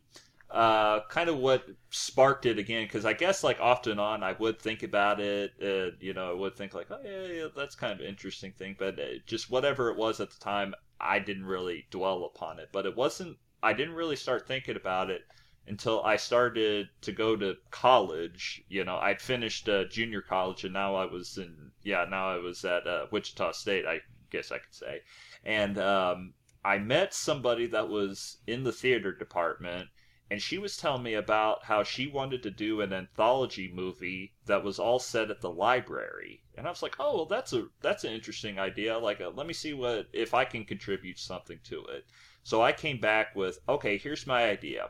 [0.50, 2.84] uh, kind of what sparked it again.
[2.84, 5.54] Because I guess, like off and on, I would think about it.
[5.64, 8.52] Uh, you know, I would think like, oh yeah, yeah, that's kind of an interesting
[8.52, 8.76] thing.
[8.78, 12.68] But uh, just whatever it was at the time, I didn't really dwell upon it.
[12.74, 13.38] But it wasn't.
[13.64, 15.24] I didn't really start thinking about it
[15.68, 18.64] until I started to go to college.
[18.68, 21.72] You know, I'd finished uh, junior college, and now I was in.
[21.84, 23.86] Yeah, now I was at uh, Wichita State.
[23.86, 25.02] I guess I could say,
[25.46, 29.90] and um, I met somebody that was in the theater department,
[30.32, 34.64] and she was telling me about how she wanted to do an anthology movie that
[34.64, 36.44] was all set at the library.
[36.56, 38.98] And I was like, "Oh, well, that's a that's an interesting idea.
[38.98, 42.06] Like, uh, let me see what if I can contribute something to it."
[42.44, 44.90] So I came back with, "Okay, here's my idea.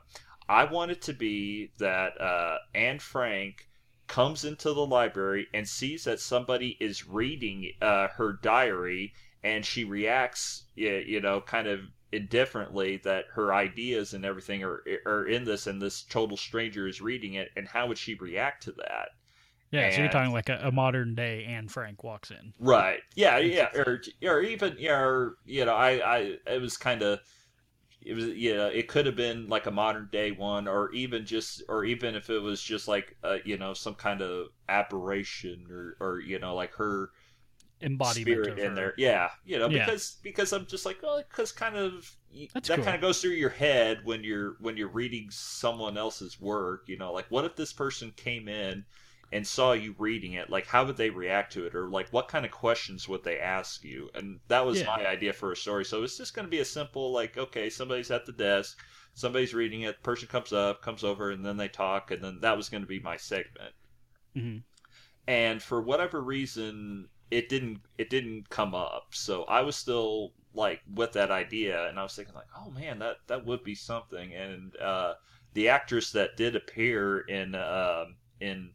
[0.50, 3.68] I want it to be that uh, Anne Frank."
[4.08, 9.84] comes into the library and sees that somebody is reading uh, her diary and she
[9.86, 11.80] reacts you know kind of
[12.12, 17.00] indifferently that her ideas and everything are are in this and this total stranger is
[17.00, 19.10] reading it and how would she react to that
[19.72, 22.54] Yeah, so you're talking like a, a modern day Anne Frank walks in.
[22.60, 27.02] right yeah yeah or, or even yeah or, you know i i it was kind
[27.02, 27.20] of
[28.02, 31.64] it was know it could have been like a modern day one or even just
[31.70, 35.98] or even if it was just like uh, you know some kind of aberration or
[36.00, 37.12] or you know like her
[37.82, 38.76] Embodiment spirit of in her.
[38.76, 38.94] there.
[38.98, 39.86] Yeah, you know, Yeah.
[39.86, 42.16] because because I'm just like, oh, because kind of
[42.54, 42.84] That's that cool.
[42.84, 46.84] kind of goes through your head when you're when you're reading someone else's work.
[46.88, 48.86] You know, like what if this person came in
[49.32, 52.28] and saw you reading it, like how would they react to it, or like what
[52.28, 54.10] kind of questions would they ask you?
[54.14, 54.88] And that was Yeah.
[54.88, 55.86] my idea for a story.
[55.86, 58.80] So it's just going to be a simple, like, okay, somebody's at the desk,
[59.14, 62.58] somebody's reading it, person comes up, comes over, and then they talk, and then that
[62.58, 63.74] was going to be my segment.
[64.36, 64.58] hmm
[65.28, 69.08] And for whatever reason, it didn't it didn't come up.
[69.14, 73.00] So I was still like with that idea, and I was thinking like, oh man,
[73.00, 74.34] that that would be something.
[74.34, 75.16] And uh,
[75.54, 78.74] the actress that did appear in um in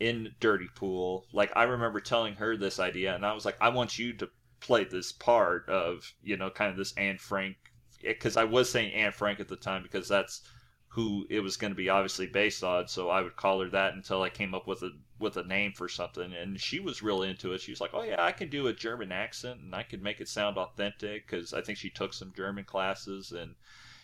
[0.00, 3.68] in Dirty Pool, like I remember telling her this idea, and I was like, I
[3.70, 4.28] want you to
[4.60, 7.56] play this part of you know kind of this Anne Frank,
[8.02, 10.42] because I was saying Anne Frank at the time because that's
[10.88, 12.86] who it was going to be obviously based on.
[12.88, 15.72] So I would call her that until I came up with a with a name
[15.72, 17.60] for something, and she was real into it.
[17.60, 20.20] She was like, "Oh yeah, I can do a German accent, and I can make
[20.20, 23.54] it sound authentic," because I think she took some German classes and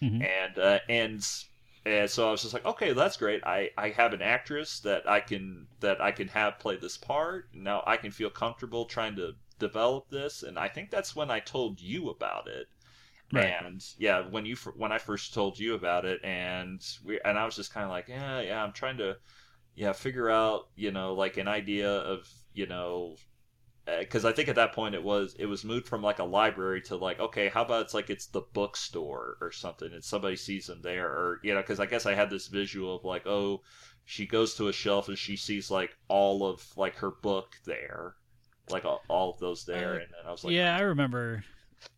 [0.02, 0.26] Mhm.
[0.26, 1.26] and uh, and
[1.84, 3.42] and so I was just like, okay, that's great.
[3.44, 7.48] I, I have an actress that I can that I can have play this part.
[7.54, 11.40] Now I can feel comfortable trying to develop this, and I think that's when I
[11.40, 12.68] told you about it.
[13.32, 13.54] Right.
[13.64, 17.44] And yeah, when you when I first told you about it, and we and I
[17.44, 19.16] was just kind of like, yeah, yeah, I'm trying to
[19.76, 23.16] yeah figure out you know like an idea of you know
[23.86, 26.80] because I think at that point it was it was moved from like a library
[26.82, 30.66] to like okay how about it's like it's the bookstore or something and somebody sees
[30.66, 33.62] them there or you know because I guess I had this visual of like oh
[34.04, 38.14] she goes to a shelf and she sees like all of like her book there
[38.72, 41.44] like all, all of those there Uh, and then I was like yeah, I remember.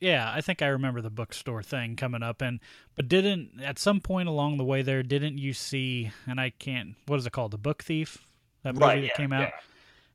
[0.01, 2.61] Yeah, I think I remember the bookstore thing coming up, and
[2.95, 6.13] but didn't at some point along the way there didn't you see?
[6.27, 6.95] And I can't.
[7.07, 7.51] What is it called?
[7.51, 8.25] The Book Thief.
[8.63, 9.41] That movie right that yeah, came out.
[9.41, 9.51] yeah.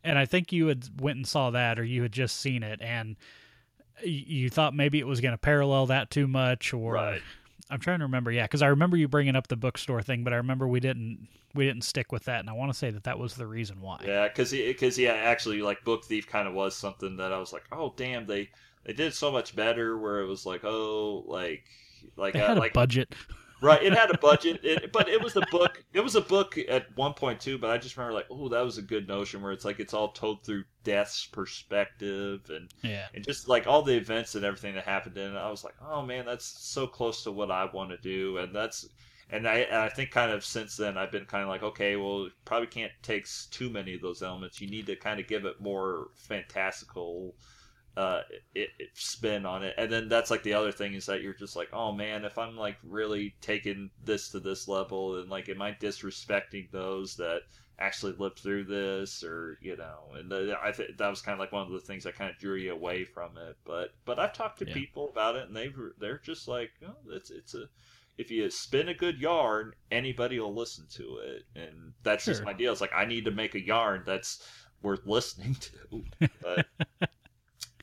[0.08, 2.82] And I think you had went and saw that, or you had just seen it,
[2.82, 3.16] and
[4.04, 7.22] you thought maybe it was going to parallel that too much, or Right.
[7.70, 8.32] I'm trying to remember.
[8.32, 11.28] Yeah, because I remember you bringing up the bookstore thing, but I remember we didn't
[11.54, 13.82] we didn't stick with that, and I want to say that that was the reason
[13.82, 14.02] why.
[14.06, 17.52] Yeah, because because yeah, actually, like Book Thief kind of was something that I was
[17.52, 18.50] like, oh damn, they
[18.86, 19.98] they did so much better.
[19.98, 21.66] Where it was like, oh, like
[22.16, 23.14] like They uh, had a like budget.
[23.62, 25.84] Right, it had a budget, it, but it was a book.
[25.94, 27.58] It was a book at one point too.
[27.58, 29.94] But I just remember like, oh, that was a good notion where it's like it's
[29.94, 34.76] all told through Death's perspective and Yeah, and just like all the events and everything
[34.76, 37.66] that happened in it, I was like, oh man, that's so close to what I
[37.66, 38.88] want to do, and that's
[39.30, 41.96] and I and I think kind of since then I've been kind of like, okay,
[41.96, 44.62] well, you probably can't take too many of those elements.
[44.62, 47.36] You need to kind of give it more fantastical
[47.98, 48.22] uh
[48.54, 49.74] it, it spin on it.
[49.78, 52.38] And then that's like the other thing is that you're just like oh man if
[52.38, 57.42] i'm like really taking this to this level and like am i disrespecting those that
[57.80, 60.00] actually lived through this or you know?
[60.16, 62.30] And the, i think that was kind of like one of the things that kind
[62.30, 63.58] of drew you away from it.
[63.66, 64.74] But but i've talked to Yeah.
[64.76, 67.66] people about it and they they're just like oh, it's it's a
[68.18, 71.44] if you spin a good yarn anybody will listen to it.
[71.56, 72.72] And that's just my deal.
[72.72, 74.48] It's like i need to make a yarn that's
[74.84, 76.04] worth listening to.
[76.42, 76.66] But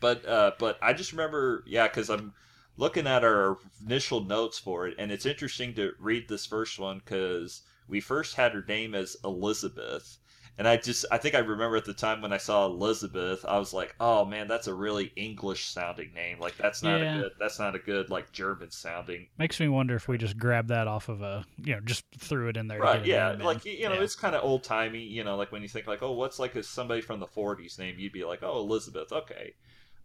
[0.04, 2.34] but uh but i just remember yeah because i'm
[2.76, 6.98] looking at our initial notes for it and it's interesting to read this first one
[7.02, 10.18] because we first had her name as elizabeth
[10.58, 13.58] and i just i think i remember at the time when i saw elizabeth i
[13.58, 17.16] was like oh man that's a really english sounding name like that's not Yeah.
[17.16, 20.36] a good that's not a good like german sounding makes me wonder if we just
[20.38, 22.78] grabbed that off of a you know just threw it in there.
[22.80, 24.02] right yeah like you know Yeah.
[24.02, 26.54] it's kind of old timey you know like when you think like oh what's like
[26.56, 29.54] a somebody from the 40s name you'd be like oh elizabeth okay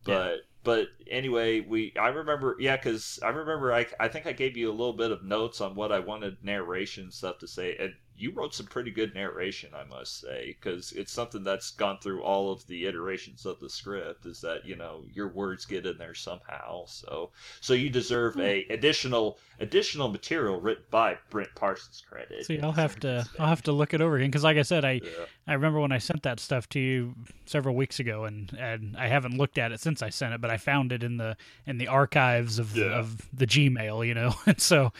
[0.03, 4.57] but but anyway we i remember yeah because i remember I, I think i gave
[4.57, 7.93] you a little bit of notes on what i wanted narration stuff to say and
[8.19, 12.21] you wrote some pretty good narration i must say because it's something that's gone through
[12.21, 15.97] all of the iterations of the script is that you know your words get in
[15.97, 16.85] there somehow.
[16.85, 18.41] So so you deserve hmm.
[18.41, 22.45] a additional additional material written by brent parsons credit.
[22.45, 24.85] See, I'll have to I'll have to look it over again because, like I said,
[24.85, 25.25] I Yeah.
[25.47, 29.07] I remember when I sent that stuff to you several weeks ago, and and I
[29.07, 31.77] haven't looked at it since I sent it, but I found it in the in
[31.77, 32.97] the archives of Yeah.
[32.97, 34.93] of the Gmail, you know, and so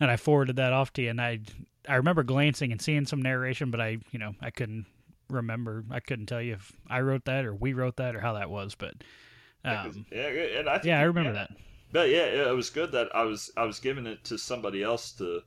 [0.00, 1.40] and I forwarded that off to you, and I
[1.88, 4.86] I remember glancing and seeing some narration, but I you know I couldn't
[5.30, 8.34] remember, I couldn't tell you if I wrote that or we wrote that or how
[8.34, 8.94] that was, but
[9.64, 11.46] um, yeah, and I think, yeah, I remember yeah.
[11.46, 11.50] that.
[11.92, 14.82] But yeah, yeah, it was good that I was I was giving it to somebody
[14.82, 15.40] else to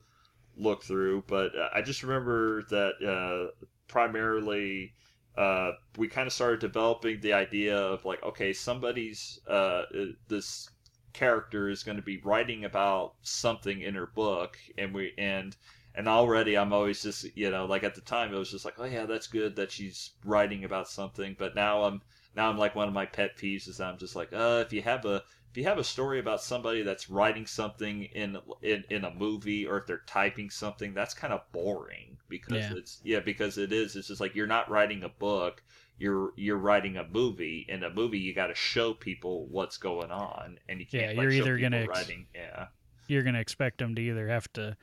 [0.55, 1.23] look through.
[1.27, 4.93] But uh, I just remember that uh, primarily
[5.37, 9.83] uh, we kind of started developing the idea of like, okay, somebody's uh,
[10.27, 10.69] this
[11.17, 15.55] character is going to be writing about something in her book, and we and
[15.95, 18.75] and already I'm always just you know like at the time it was just like,
[18.77, 21.35] oh yeah, that's good that she's writing about something.
[21.37, 22.01] But now I'm
[22.35, 24.81] now I'm like one of my pet peeves is I'm just like, uh, if you
[24.83, 29.03] have a if you have a story about somebody that's writing something in in, in
[29.05, 32.71] a movie or if they're typing something, that's kind of boring because Yeah.
[32.71, 33.95] it's yeah because it is.
[33.95, 35.63] It's just like you're not writing a book.
[35.99, 37.65] You're you're writing a movie.
[37.67, 41.15] In a movie, you got to show people what's going on, and you can't.
[41.15, 42.27] Yeah, you're either gonna ex- writing.
[42.35, 42.67] Yeah,
[43.07, 44.77] You're going to expect them to either have to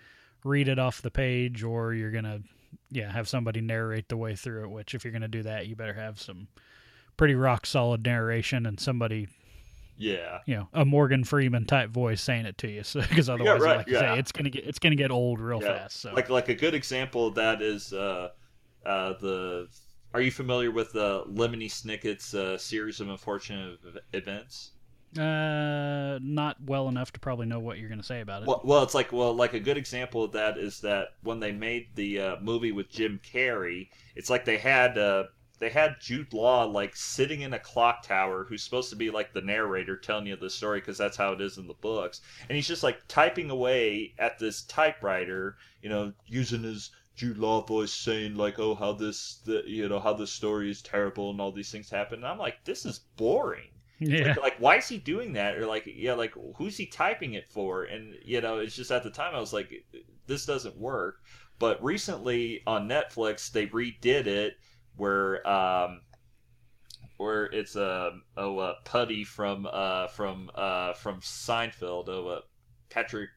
[0.44, 2.42] read it off the page or you're going to
[2.90, 5.66] yeah, have somebody narrate the way through it, which if you're going to do that,
[5.68, 6.48] you better have some
[7.16, 9.28] pretty rock solid narration and somebody,
[9.96, 12.82] yeah, you know, a Morgan Freeman type voice saying it to you.
[12.82, 14.14] So because otherwise right, like you yeah.
[14.14, 15.78] say it's going to get it's going to get old real Yeah.
[15.78, 16.00] fast.
[16.00, 18.30] So like like a good example of that is uh,
[18.84, 19.68] uh, the.
[20.14, 23.80] Are you familiar with the Lemony Snicket's uh, series of unfortunate
[24.12, 24.70] events?
[25.16, 28.48] uh not well enough to probably know what you're going to say about it.
[28.48, 31.52] Well, well, it's like well, like a good example of that is that when they
[31.52, 35.24] made the uh, movie with Jim Carrey, it's like they had uh,
[35.60, 39.32] they had Jude Law like sitting in a clock tower, who's supposed to be like
[39.32, 42.56] the narrator telling you the story because that's how it is in the books, and
[42.56, 47.92] he's just like typing away at this typewriter, you know, using his Jude Law voice
[47.92, 51.52] saying like, "Oh, how this, the, you know, how this story is terrible and all
[51.52, 53.70] these things happen." And I'm like, this is boring.
[54.00, 54.28] yeah.
[54.28, 55.56] Like, like, why is he doing that?
[55.56, 57.84] Or like, yeah, like, who's he typing it for?
[57.84, 59.72] And you know, it's just at the time I was like,
[60.26, 61.16] this doesn't work.
[61.58, 64.54] But recently on Netflix, they redid it
[64.96, 66.00] where, um,
[67.16, 72.08] where it's a oh uh, Puddy from uh from uh from Seinfeld.
[72.08, 72.40] Oh, uh,
[72.90, 73.30] Patrick.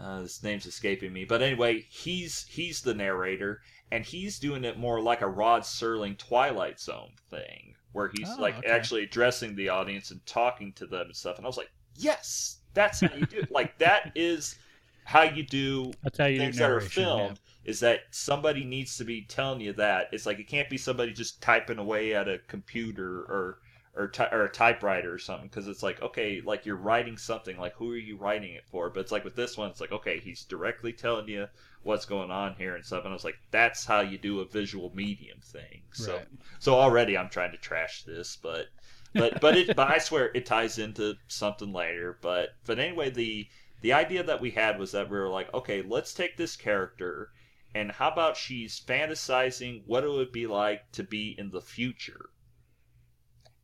[0.00, 3.60] Uh, his name's escaping me, but anyway, he's he's the narrator,
[3.92, 8.40] and he's doing it more like a Rod Serling Twilight Zone thing, where he's Oh,
[8.40, 8.68] like okay.
[8.68, 11.36] actually addressing the audience and talking to them and stuff.
[11.36, 13.50] And I was like, yes, that's how you do it.
[13.50, 14.56] like that is
[15.04, 17.02] how you do how you do things that are narration.
[17.16, 17.28] yeah.
[17.28, 17.40] filmed.
[17.64, 20.08] Is that somebody needs to be telling you that?
[20.12, 23.58] It's like it can't be somebody just typing away at a computer or
[23.94, 27.56] or, ty- or a typewriter or something because it's like okay like you're writing something
[27.58, 28.90] like who are you writing it for?
[28.90, 31.46] But it's like with this one it's like okay he's directly telling you
[31.82, 34.44] what's going on here and stuff and i was like that's how you do a
[34.48, 35.82] visual medium thing.
[35.92, 36.26] So Right.
[36.58, 38.66] so already i'm trying to trash this but
[39.16, 43.48] but but it but i swear it ties into something later but but anyway the
[43.82, 47.30] the idea that we had was that we were like okay let's take this character
[47.74, 52.30] and how about she's fantasizing what it would be like to be in the future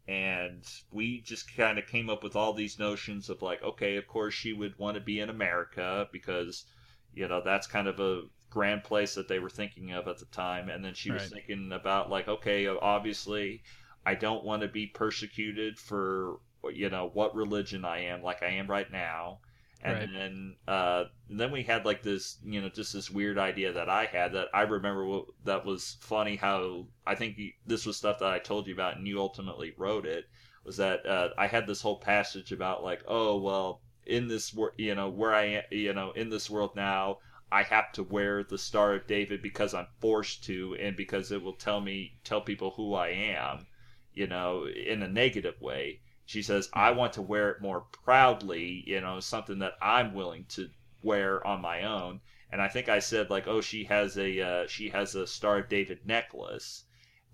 [0.09, 4.07] and we just kind of came up with all these notions of like okay of
[4.07, 6.65] course she would want to be in america because
[7.13, 10.25] you know that's kind of a grand place that they were thinking of at the
[10.27, 10.69] time.
[10.71, 13.63] And then she was thinking about like okay obviously
[14.05, 16.39] i don't want to be persecuted for
[16.73, 19.41] you know what religion i am like i am right now
[19.87, 20.11] and Right.
[20.15, 24.05] then uh then we had like this you know just this weird idea that i
[24.07, 28.33] had that i remember what, that was funny how i think this was stuff that
[28.33, 30.25] i told you about and you ultimately wrote it
[30.65, 34.75] was that uh, i had this whole passage about like oh well in this wor-
[34.77, 37.19] you know where i am you know in this world now
[37.53, 41.43] i have to wear the star of david because i'm forced to and because it
[41.43, 43.67] will tell me tell people who i am
[44.13, 48.83] you know in a negative way she says i want to wear it more proudly
[48.87, 50.69] you know something that i'm willing to
[51.03, 52.21] wear on my own.
[52.51, 55.59] And i think i said like oh she has a uh, she has a star
[55.59, 56.85] of david necklace.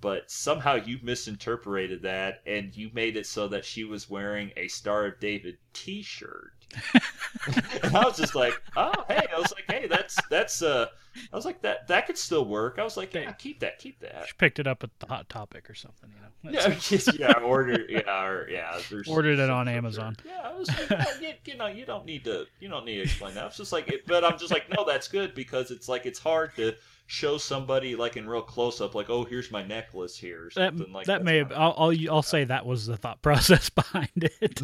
[0.01, 4.69] But somehow you misinterpreted that and you made it so that she was wearing a
[4.69, 6.62] star of david t-shirt
[7.83, 10.87] and i was just like oh hey i was like hey that's that's uh
[11.33, 13.99] i was like that that could still work i was like yeah keep that keep
[14.01, 16.59] that She picked it up at the Hot Topic or something, you know.
[16.59, 18.79] yeah, just, yeah, order, yeah, or, yeah.
[19.09, 20.17] Ordered it on Amazon.
[20.25, 23.03] Yeah, I was like, you, you know, you don't need to, you don't need to
[23.03, 23.47] explain that.
[23.47, 26.19] It's just like, it, but I'm just like, no, that's good because it's like it's
[26.19, 26.75] hard to
[27.07, 30.75] show somebody like in real close up, like, oh, here's my necklace here, or That
[30.77, 31.53] something like that that's may have.
[31.53, 34.61] I'll, I'll I'll say that was the thought process behind it.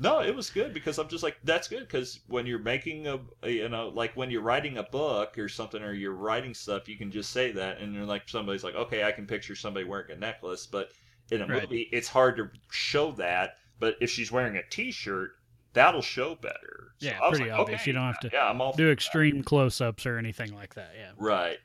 [0.00, 3.18] No, it was good because I'm just like that's good because when you're making a,
[3.48, 6.96] you know like when you're writing a book or something or you're writing stuff, you
[6.96, 10.10] can just say that and you're like somebody's like okay, I can picture somebody wearing
[10.12, 10.90] a necklace, but
[11.30, 11.62] in a Right.
[11.62, 13.56] movie it's hard to show that.
[13.80, 15.30] But if she's wearing a T-shirt,
[15.72, 16.92] that'll show better.
[16.98, 17.80] So Yeah, pretty like, obvious.
[17.80, 20.92] okay, You don't have to Yeah, I'm all Do extreme close-ups or anything like that.
[20.96, 21.12] Yeah.
[21.16, 21.58] Right.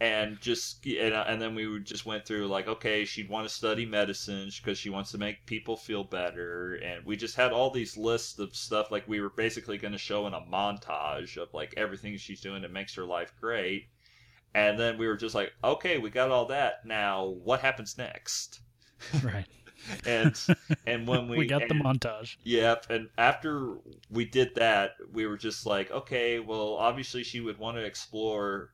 [0.00, 3.48] And just and, uh, and then we would just went through like okay she'd want
[3.48, 7.52] to study medicine because she wants to make people feel better and we just had
[7.52, 11.36] all these lists of stuff like we were basically going to show in a montage
[11.36, 13.88] of like everything she's doing that makes her life great
[14.54, 18.60] and then we were just like okay we got all that now what happens next
[19.22, 19.46] Right.
[20.06, 20.38] and
[20.86, 22.36] and when we We, got the montage.
[22.44, 23.78] Yep, and after
[24.10, 28.70] we did that, we were just like, okay, well, obviously she would want to explore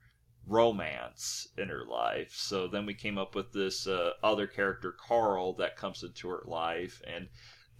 [0.46, 2.32] romance in her life.
[2.34, 6.42] So then we came up with this uh, other character, Carl, that comes into her
[6.46, 7.28] life, and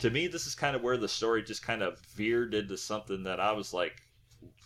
[0.00, 3.22] to me, this is kind of where the story just kind of veered into something
[3.24, 4.00] that I was like,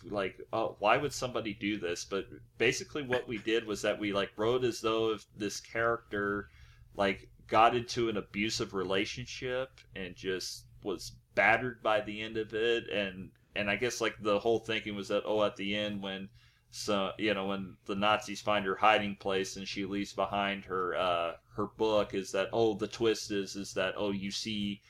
[0.09, 2.05] like, oh, why would somebody do this?
[2.05, 2.27] But
[2.57, 6.49] basically, what we did was that we like wrote as though if this character
[6.95, 12.89] like got into an abusive relationship and just was battered by the end of it,
[12.89, 16.29] and and I guess like the whole thinking was that oh, at the end when
[16.71, 20.95] so you know when the Nazis find her hiding place and she leaves behind her
[20.95, 24.81] uh, her book is that oh the twist is is that oh you see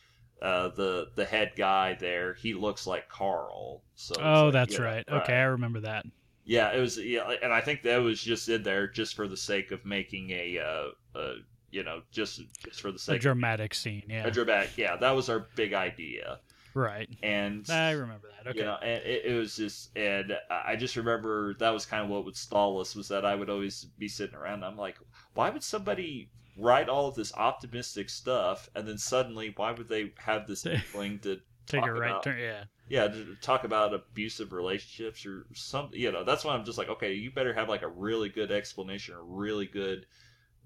[0.42, 3.82] uh, the the head guy there he looks like Carl.
[3.96, 5.06] So oh like, that's yeah, right.
[5.10, 6.06] okay I remember that.
[6.44, 9.38] Yeah it was yeah and I think that was just in there just for the
[9.38, 11.34] sake of making a uh, a
[11.72, 14.28] you know just just for the sake of a dramatic scene yeah.
[14.28, 16.40] A dramatic yeah that was our big idea
[16.76, 17.10] Right.
[17.24, 18.50] And I remember that.
[18.50, 18.60] Okay.
[18.60, 22.10] You know, and it, it, was just, and I just remember that was kind of
[22.10, 24.64] what would stall us was that I would always be sitting around.
[24.66, 24.98] I'm like,
[25.34, 30.14] why would somebody write all of this optimistic stuff, and then suddenly, why would they
[30.18, 32.40] have this inkling to take a right about, turn?
[32.40, 32.64] Yeah.
[32.88, 36.00] Yeah, to talk about abusive relationships or something.
[36.00, 38.52] You know, that's why I'm just like, okay, you better have like a really good
[38.52, 40.06] explanation, a really good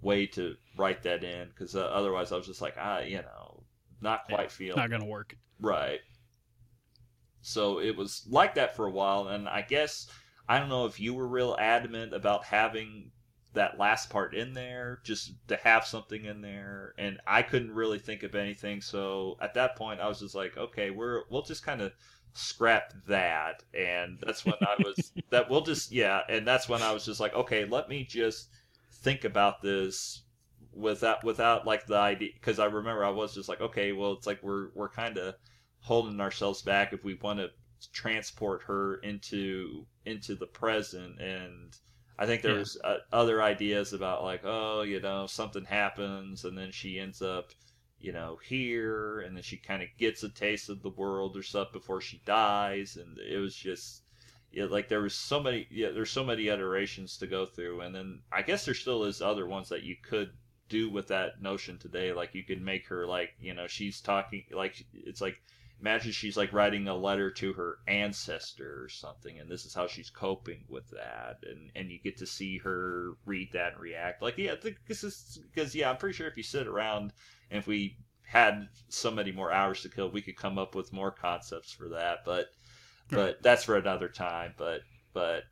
[0.01, 3.59] way to write that in, because uh, otherwise, I was just like, ah, you know,
[4.01, 4.77] not quite yeah, feeling.
[4.77, 5.35] Not gonna work.
[5.59, 5.99] Right.
[7.41, 10.07] So it was like that for a while, and I guess
[10.47, 13.11] I don't know if you were real adamant about having
[13.53, 17.99] that last part in there, just to have something in there, and I couldn't really
[17.99, 18.81] think of anything.
[18.81, 21.93] So at that point, I was just like, okay, we're we'll just kind of
[22.33, 26.91] scrap that, and that's when I was that we'll just yeah, and that's when I
[26.91, 28.49] was just like, okay, let me just
[29.01, 30.23] think about this
[30.74, 34.28] without without like the idea because I remember I was just like, okay, well, it's
[34.28, 35.36] like we're we're kind of
[35.82, 37.49] holding ourselves back if we want to
[37.93, 41.20] transport her into into the present.
[41.20, 41.76] And
[42.17, 42.59] I think there yeah.
[42.59, 47.22] was uh, other ideas about like oh you know something happens and then she ends
[47.22, 47.51] up
[47.99, 51.43] you know here and then she kind of gets a taste of the world or
[51.43, 52.97] stuff before she dies.
[52.97, 54.03] And it was just
[54.51, 57.82] yeah, like there was so many yeah there's so many iterations to go through.
[57.82, 60.32] And then I guess there still is other ones that you could
[60.70, 64.43] do with that notion today like you could make her like you know she's talking
[64.51, 65.41] like it's like
[65.82, 69.88] imagine she's like writing a letter to her ancestor or something and this is how
[69.88, 74.22] she's coping with that and and you get to see her read that and react.
[74.22, 74.55] Like yeah
[74.88, 77.13] this is because yeah i'm pretty sure if you sit around
[77.49, 80.93] and if we had so many more hours to kill we could come up with
[80.93, 82.47] more concepts for that but
[83.09, 84.82] but that's for another time but
[85.13, 85.43] but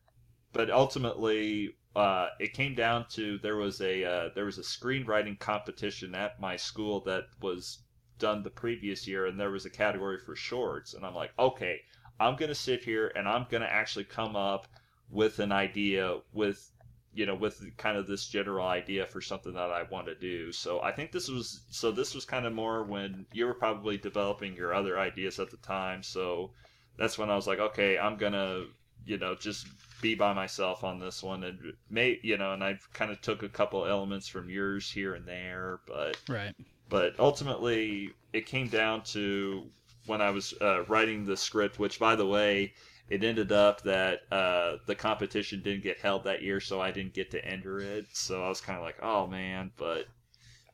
[0.54, 5.40] but ultimately uh, it came down to there was a uh, there was a screenwriting
[5.40, 7.80] competition at my school that was
[8.20, 11.82] done the previous year, and there was a category for shorts, and I'm like, okay,
[12.20, 14.68] I'm gonna sit here and I'm gonna actually come up
[15.10, 16.72] with an idea with
[17.16, 20.52] you know with kind of this general idea for something that I want to do.
[20.52, 23.98] So I think this was so this was kind of more when you were probably
[23.98, 26.04] developing your other ideas at the time.
[26.04, 26.52] So
[26.96, 28.66] that's when I was like, okay, I'm gonna
[29.08, 29.68] you know just
[30.02, 33.42] be by myself on this one and may you know and I kind of took
[33.42, 36.54] a couple elements from yours here and there, but right
[36.90, 39.66] but ultimately, it came down to
[40.06, 42.74] when I was uh, writing the script, which, by the way,
[43.10, 47.14] it ended up that uh, the competition didn't get held that year, so I didn't
[47.14, 48.08] get to enter it.
[48.14, 50.06] So I was kind of like, oh man, but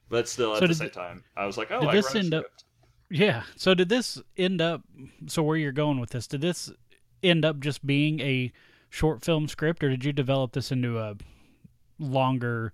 [0.10, 2.34] but still at so the same time, I was like, oh, did I this end
[2.34, 2.46] up?
[3.10, 3.44] Yeah.
[3.56, 4.82] So did this end up?
[5.28, 6.28] So where you're going with this?
[6.28, 6.72] Did this
[7.24, 8.52] end up just being a
[8.90, 11.16] short film script, or did you develop this into a
[12.00, 12.74] longer?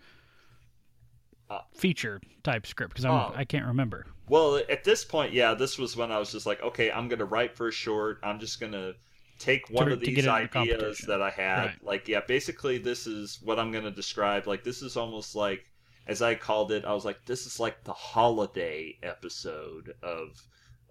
[1.49, 4.05] uh, feature type script because uh, I can't remember.
[4.27, 7.25] Well, at this point, yeah, this was when I was just like, okay, I'm gonna
[7.25, 8.19] write for a short.
[8.23, 8.93] I'm just gonna
[9.39, 11.65] take one to, of these ideas that I had.
[11.65, 11.83] Right.
[11.83, 14.45] Like, yeah, basically, this is what I'm gonna describe.
[14.45, 15.65] Like, this is almost like,
[16.07, 20.41] as I called it, I was like, this is like the holiday episode of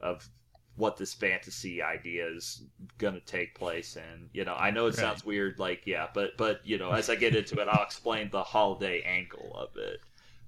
[0.01, 0.29] of
[0.79, 2.63] what this fantasy idea is
[2.99, 4.31] going to take place in.
[4.33, 4.97] You know, I know it right.
[4.97, 8.31] sounds weird, like yeah, but but you know, as I get into it, I'll explain
[8.31, 10.01] the holiday angle of it.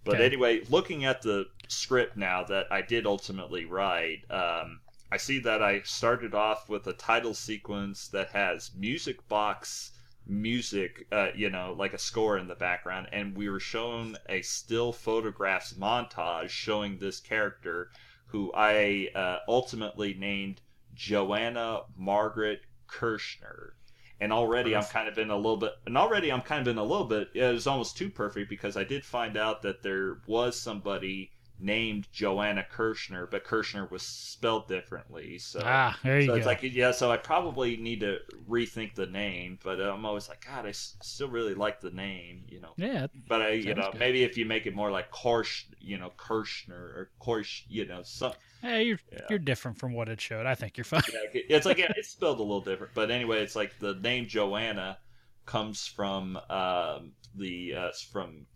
[0.05, 0.26] But okay.
[0.26, 4.81] anyway, looking at the script now that I did ultimately write, um,
[5.12, 9.93] I see that I started off with a title sequence that has music box
[10.26, 14.43] music, uh, you know, like a score in the background, and we were shown a
[14.43, 17.91] still photographs montage showing this character
[18.31, 20.61] who I uh, ultimately named
[20.95, 23.74] Joanna Margaret Kirschner
[24.20, 26.76] and already I'm kind of in a little bit, and already I'm kind of in
[26.76, 27.31] a little bit.
[27.35, 32.08] It was almost too perfect because I did find out that there was somebody named
[32.12, 35.38] Joanna Kirshner, but Kirshner was spelled differently.
[35.38, 36.36] So ah, there you so go.
[36.36, 40.44] it's like yeah, so I probably need to rethink the name, but I'm always like,
[40.46, 42.72] God, I s- still really like the name, you know.
[42.76, 43.98] yeah, But I, you know, good.
[44.00, 48.02] maybe if you make it more like Korsh, you know, Kirshner or Korsh, you know,
[48.02, 48.32] some.
[48.62, 49.20] hey, you're Yeah.
[49.30, 50.46] you're different from what it showed.
[50.46, 51.02] I think you're fine.
[51.12, 54.26] Yeah, it's like yeah, it's spelled a little different, but anyway, it's like the name
[54.26, 54.98] Joanna
[55.46, 58.46] comes from um, the uh, from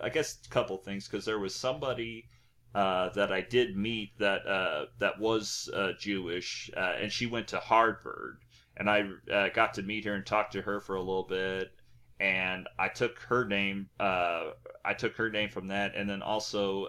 [0.00, 2.26] I guess a couple things because there was somebody
[2.74, 7.48] uh, that I did meet that uh, that was uh, Jewish, uh, and she went
[7.48, 8.38] to Harvard,
[8.76, 11.70] and I uh, got to meet her and talk to her for a little bit,
[12.18, 13.90] and I took her name.
[14.00, 16.88] I took her name from that, and then also.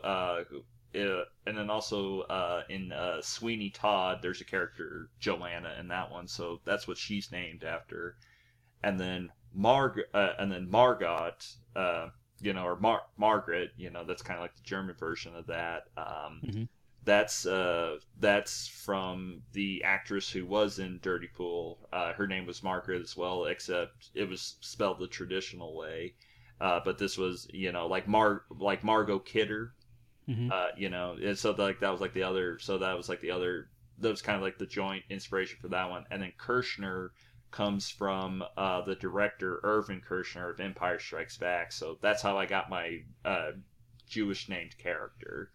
[1.46, 6.88] And then also in Sweeney Todd, there's a character Joanna in that one, so that's
[6.88, 8.16] what she's named after.
[8.84, 11.34] And then Marg, and then Margot,
[12.42, 15.48] you know, or Mar- Margaret, you know, that's kind of like the German version of
[15.48, 15.84] that.
[15.98, 16.68] Um, Mhm.
[17.06, 21.88] That's uh, that's from the actress who was in Dirty Pool.
[21.92, 26.16] Uh, her name was Margaret as well, except it was spelled the traditional way.
[26.62, 29.74] Uh, but this was, you know, like Mar like Margot Kidder,
[30.28, 30.52] Mhm.
[30.52, 33.22] uh, you know, and so like that was like the other, so that was like
[33.22, 33.70] the other,
[34.00, 36.06] that was kind of like the joint inspiration for that one.
[36.12, 37.10] And then Kirshner
[37.54, 42.46] comes from uh, the director Irvin Kershner of Empire Strikes Back, so that's how I
[42.46, 43.52] got my uh,
[44.10, 45.52] Jewish named character.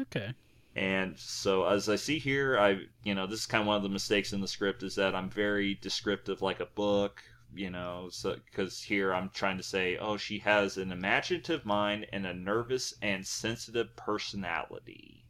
[0.00, 0.32] Okay.
[0.74, 3.82] And so as I see here, I you know this is kind of one of
[3.82, 7.22] the mistakes in the script is that I'm very descriptive like a book,
[7.54, 12.06] you know, so because here I'm trying to say, oh, she has an imaginative mind
[12.12, 15.21] and a nervous and sensitive personality.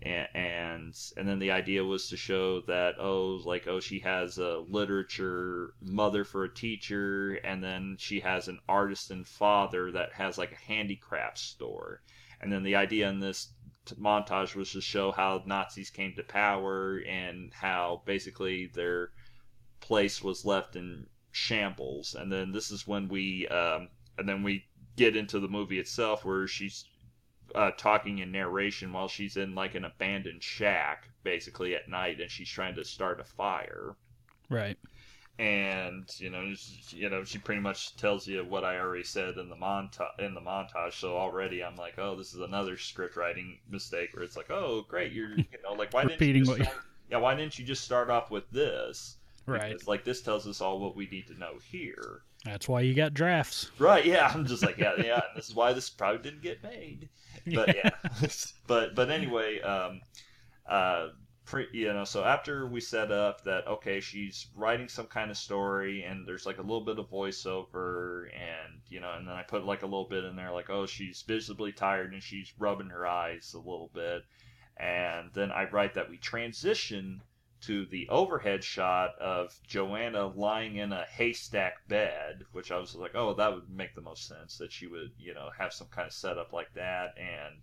[0.00, 4.64] And, and then the idea was to show that oh like oh she has a
[4.68, 10.38] literature mother for a teacher and then she has an artist and father that has
[10.38, 12.00] like a handicraft store
[12.40, 13.52] and then the idea in this
[13.96, 19.10] montage was to show how Nazis came to power and how basically their
[19.80, 22.14] place was left in shambles.
[22.14, 26.24] And then this is when we, um, and then we get into the movie itself
[26.24, 26.84] where she's
[27.54, 32.30] uh, talking in narration while she's in like an abandoned shack, basically at night, and
[32.30, 33.94] she's trying to start a fire
[34.50, 34.76] Right.
[35.38, 36.52] and you know,
[36.90, 40.18] you know, she pretty much tells you what I already said in the montage.
[40.18, 44.24] In the montage, so already I'm like, oh, this is another script writing mistake where
[44.24, 46.84] it's like, oh, great, you're, you know, like why Repeating didn't you you- just start,
[47.10, 49.16] yeah, why didn't you just start off with this?
[49.46, 49.70] Right.
[49.72, 52.22] Because, like this tells us all what we need to know here.
[52.48, 53.70] That's why you got drafts.
[53.78, 54.04] Right?
[54.04, 55.20] Yeah, I'm just like, yeah, yeah.
[55.28, 57.08] and this is why this probably didn't get made.
[57.54, 57.90] But yeah,
[58.66, 60.02] but but anyway, um,
[60.68, 61.08] uh,
[61.46, 65.38] pre, you know, so after we set up that okay, she's writing some kind of
[65.38, 69.44] story, and there's like a little bit of voiceover, and you know, and then I
[69.44, 72.90] put like a little bit in there, like oh, she's visibly tired and she's rubbing
[72.90, 74.24] her eyes a little bit,
[74.76, 77.22] and then I write that we transition
[77.62, 83.14] to the overhead shot of Joanna lying in a haystack bed, which I was like,
[83.14, 86.06] oh, that would make the most sense that she would, you know, have some kind
[86.06, 87.14] of setup like that.
[87.18, 87.56] And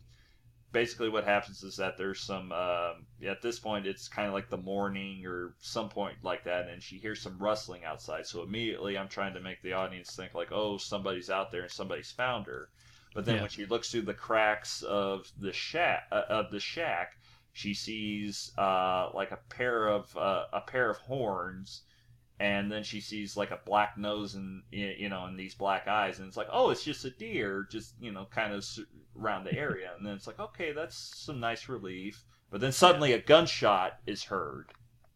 [0.71, 4.49] basically, what happens is that there's some, um, at this point, it's kind of like
[4.49, 8.25] the morning or some point like that, and she hears some rustling outside.
[8.25, 11.71] So immediately, I'm trying to make the audience think, like, oh, somebody's out there and
[11.71, 12.67] somebody's found her.
[13.13, 13.41] But then Yeah.
[13.41, 17.13] when she looks through the cracks of the shack, uh, of the shack,
[17.55, 21.83] she sees uh, like a pair of uh, a pair of horns,
[22.37, 26.19] and then she sees like a black nose and you know and these black eyes,
[26.19, 28.65] and it's like, oh, it's just a deer, just you know, kind of
[29.17, 32.25] around the area, and then it's like, okay, that's some nice relief.
[32.51, 34.65] But then suddenly a gunshot is heard,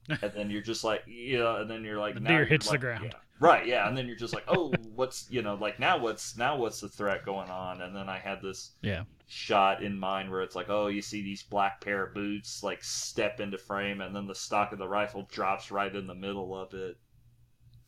[0.07, 2.77] and then you're just like, you know, and then you're like, The deer hits the
[2.77, 3.03] ground.
[3.11, 3.19] yeah.
[3.39, 6.57] Right, yeah, and then you're just like, oh, what's you know, like now what's now
[6.57, 7.81] what's the threat going on?
[7.81, 9.05] And then I had this Yeah.
[9.27, 12.83] shot in mind where it's like, oh, you see these black pair of boots like
[12.83, 16.53] step into frame, and then the stock of the rifle drops right in the middle
[16.57, 16.97] of it,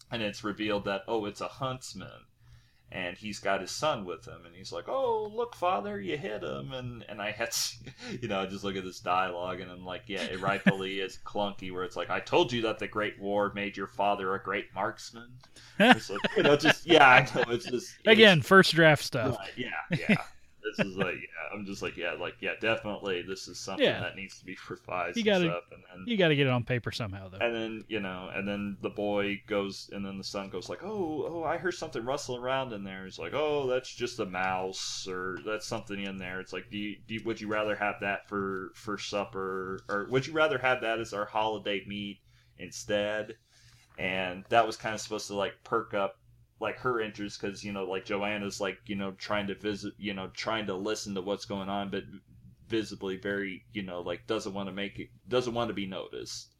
[0.10, 2.26] and it's revealed that oh, it's a huntsman,
[2.92, 6.44] and he's got his son with him, and he's like, oh, look, father, you hit
[6.44, 7.56] him, and and I had,
[8.22, 11.18] you know, I just look at this dialogue, and I'm like, yeah, it rightfully is
[11.26, 14.42] clunky, where it's like, I told you that the Great War made your father a
[14.42, 15.30] great marksman.
[15.80, 19.38] It's like, you know, just yeah, I know, it's just it's- Again, first draft stuff.
[19.56, 20.16] Yeah, yeah.
[20.78, 24.00] This is like, yeah, I'm just like, yeah, like, yeah, definitely, this is something Yeah.
[24.00, 25.18] that needs to be revised.
[25.18, 27.38] You and gotta- stuff, and then, You got to get it on paper somehow, though.
[27.40, 30.84] and then you know, and then the boy goes, and then the son goes like,
[30.84, 33.06] oh, oh, I heard something rustle around in there.
[33.06, 36.40] It's like, oh, that's just a mouse, or that's something in there.
[36.40, 40.08] It's like, do you, do you, would you rather have that for for supper, or
[40.10, 42.20] would you rather have that as our holiday meat
[42.58, 43.36] instead?
[43.98, 46.16] And that was kind of supposed to like perk up
[46.62, 50.14] like her interest because you know like Joanna's like you know trying to visit you
[50.14, 52.04] know trying to listen to what's going on but
[52.70, 56.54] visibly very you know like doesn't want to make it doesn't want to be noticed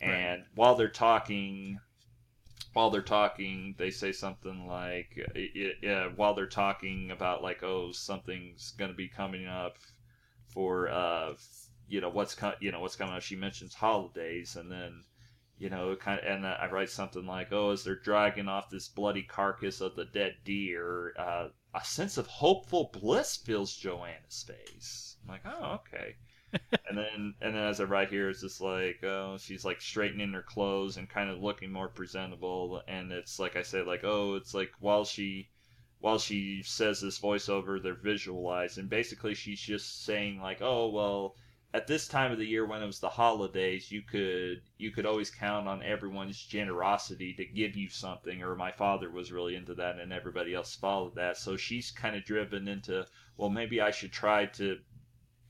[0.00, 0.48] and right.
[0.54, 1.78] while they're talking
[2.72, 5.18] while they're talking they say something like
[5.82, 9.76] yeah while they're talking about like oh something's going to be coming up
[10.46, 11.34] for uh
[11.88, 15.02] you know what's co- you know what's coming up she mentions holidays and then
[15.62, 18.88] you know, kind of, and I write something like, "Oh, as they're dragging off this
[18.88, 25.16] bloody carcass of the dead deer, uh, a sense of hopeful bliss fills Joanna's face."
[25.22, 26.16] I'm like, "Oh, okay."
[26.88, 30.32] and then, and then as I write here, it's just like, oh, she's like straightening
[30.32, 34.34] her clothes and kind of looking more presentable, and it's like I say, like, oh,
[34.34, 35.48] it's like while she,
[36.00, 41.36] while she says this voiceover, they're visualized, and Basically, she's just saying like, oh, well
[41.74, 45.06] at this time of the year when it was the holidays you could you could
[45.06, 49.74] always count on everyone's generosity to give you something or my father was really into
[49.74, 51.36] that and everybody else followed that.
[51.36, 53.06] So she's kind of driven into
[53.36, 54.78] well maybe i should try to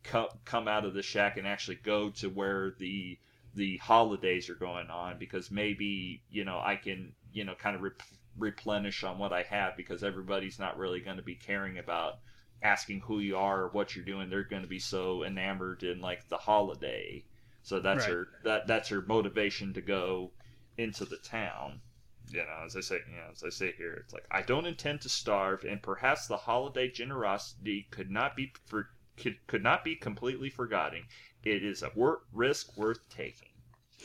[0.04, 3.18] co- come out of the shack and actually go to where the
[3.54, 7.82] the holidays are going on because maybe you know i can you know kind of
[7.82, 8.02] rep-
[8.38, 12.18] replenish on what i have because everybody's not really going to be caring about
[12.62, 14.30] asking who you are or what you're doing.
[14.30, 17.24] They're going to be so enamored in like the holiday.
[17.62, 18.10] So that's right.
[18.10, 20.32] her that that's her motivation to go
[20.76, 21.80] into the town.
[22.28, 24.66] You know, as I say, you know, as I say here, it's like I don't
[24.66, 29.84] intend to starve, and perhaps the holiday generosity could not be for could, could not
[29.84, 31.04] be completely forgotten.
[31.44, 33.48] It is a wor- risk worth taking.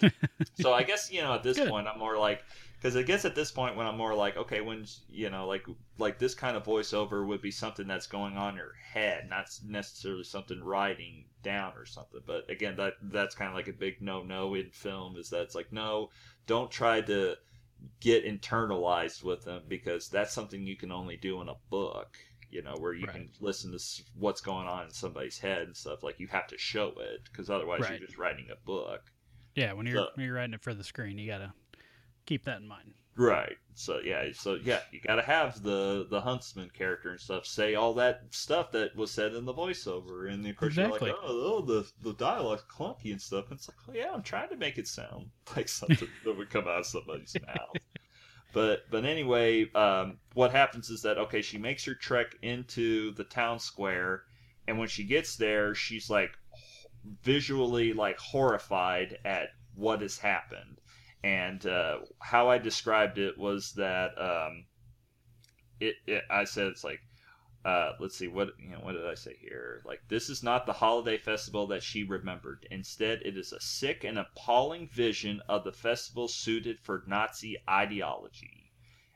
[0.60, 1.70] so I guess you know at this Good.
[1.70, 2.44] point I'm more like
[2.78, 5.66] because I guess at this point when I'm more like, okay, when you know, like
[5.98, 9.50] like this kind of voiceover would be something that's going on in her head, not
[9.66, 12.22] necessarily something writing down or something.
[12.26, 15.42] But again, that that's kind of like a big no no in film is that
[15.42, 16.10] it's like no,
[16.46, 17.36] don't try to
[18.00, 22.16] get internalized with them because that's something you can only do in a book.
[22.50, 23.16] You know, where you right.
[23.16, 26.04] can listen to what's going on in somebody's head and stuff.
[26.04, 27.92] Like you have to show it because otherwise right.
[27.92, 29.02] you're just writing a book.
[29.56, 31.52] Yeah, when you're so, when you're writing it for the screen, you gotta
[32.28, 32.94] keep that in mind.
[33.18, 33.58] Right.
[33.74, 37.74] So yeah, so yeah, you got to have the the huntsman character and stuff say
[37.74, 41.10] all that stuff that was said in the voiceover, and of course exactly.
[41.10, 43.46] you're like, oh, oh, the the dialogue's clunky and stuff.
[43.50, 46.50] And it's like, oh, yeah, I'm trying to make it sound like something that would
[46.50, 47.78] come out of somebody's mouth.
[48.54, 53.24] But but anyway, um, what happens is that okay, she makes her trek into the
[53.24, 54.24] town square,
[54.68, 56.32] and when she gets there, she's like
[57.24, 60.78] visually like horrified at what has happened
[61.24, 64.66] and uh, how I described it was that um,
[65.80, 67.02] it, it, I said it's like
[67.66, 69.82] uh, let's see what you know what did I say here?
[69.86, 72.68] Like this is not the holiday festival that she remembered.
[72.72, 78.67] Instead it is a sick and appalling vision of the festival suited for Nazi ideology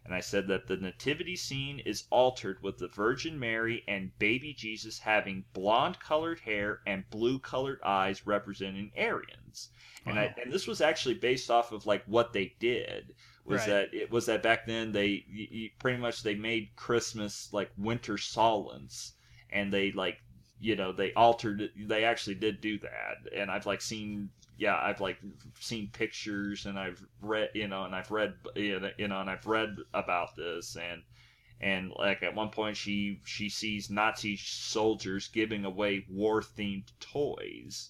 [0.04, 4.54] and I said that the nativity scene is altered with the Virgin Mary and baby
[4.54, 9.70] Jesus having blonde colored hair and blue colored eyes representing Aryans
[10.06, 10.24] and wow.
[10.24, 13.14] I and this was actually based off of like what they did
[13.46, 13.68] was right.
[13.68, 17.72] that it was that back then they you, you, pretty much they made Christmas like
[17.78, 19.14] winter solence
[19.52, 20.22] and they like
[20.60, 24.30] you know they altered it they actually did do that and I've like seen
[24.62, 25.18] yeah I've like
[25.60, 29.76] seen pictures and I've read you know and I've read you know and I've read
[29.92, 31.02] about this and
[31.60, 37.90] and like at one point she she sees Nazi soldiers giving away war themed toys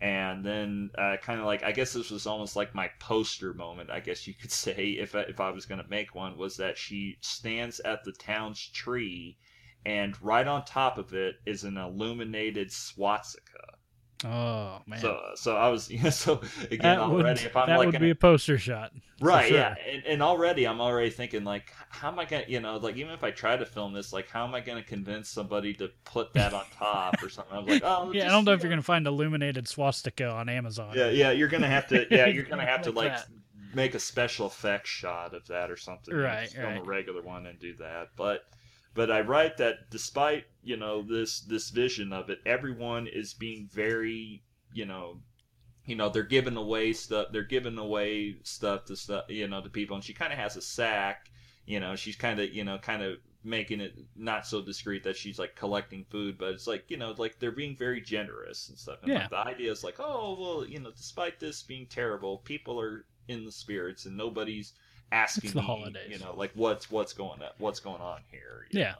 [0.00, 3.90] and then uh, kind of like I guess this was almost like my poster moment,
[3.90, 6.76] I guess you could say, if if I was going to make one, was that
[6.76, 9.36] she stands at the town's tree,
[9.84, 13.76] and right on top of it is an illuminated swastika.
[14.24, 15.00] Oh man!
[15.00, 16.10] So, so I was, yeah.
[16.10, 19.48] So again, that already, would, if I'm that like, would be a poster shot, right?
[19.48, 19.56] Sure.
[19.56, 22.96] Yeah, and, and, already I'm already thinking like, how am I gonna, you know, like
[22.96, 25.90] even if I try to film this, like, how am I gonna convince somebody to
[26.04, 27.56] put that on top or something?
[27.56, 30.28] I was like, oh, yeah, just, I don't know if you're gonna find illuminated swastika
[30.28, 30.92] on Amazon.
[30.94, 33.28] Yeah, yeah, you're gonna have to, yeah, you're gonna have to like that.
[33.74, 36.50] make a special effects shot of that or something, right?
[36.50, 36.80] Film right.
[36.80, 38.44] a regular one and do that, but
[38.94, 43.68] but I write that despite you know this this vision of it, everyone is being
[43.72, 45.20] very you know
[45.84, 49.68] you know they're giving away stuff they're giving away stuff to stuff you know to
[49.68, 51.30] people and she kind of has a sack
[51.66, 55.16] you know she's kind of you know kind of making it not so discreet that
[55.16, 58.78] she's like collecting food but it's like you know like they're being very generous and
[58.78, 59.20] stuff and yeah.
[59.20, 63.06] like, the idea is like oh well you know despite this being terrible people are
[63.28, 64.74] in the spirits and nobody's
[65.12, 66.08] asking it's the me, holidays.
[66.10, 68.92] you know like what's what's going on what's going on here yeah.
[68.92, 68.96] know?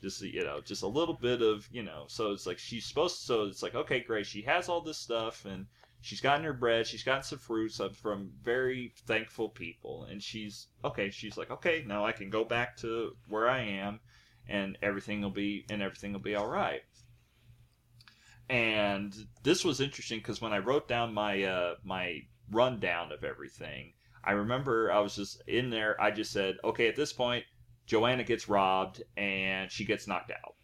[0.00, 3.20] just you know just a little bit of you know so it's like she's supposed
[3.20, 5.66] to, so it's like okay great she has all this stuff and
[6.00, 11.10] she's gotten her bread she's gotten some fruits from very thankful people and she's okay
[11.10, 14.00] she's like okay now i can go back to where i am
[14.48, 16.82] and everything will be and everything will be all right.
[18.48, 23.94] And this was interesting because when I wrote down my uh, my rundown of everything,
[24.24, 26.00] I remember I was just in there.
[26.00, 27.44] I just said, okay, at this point,
[27.86, 30.56] Joanna gets robbed and she gets knocked out.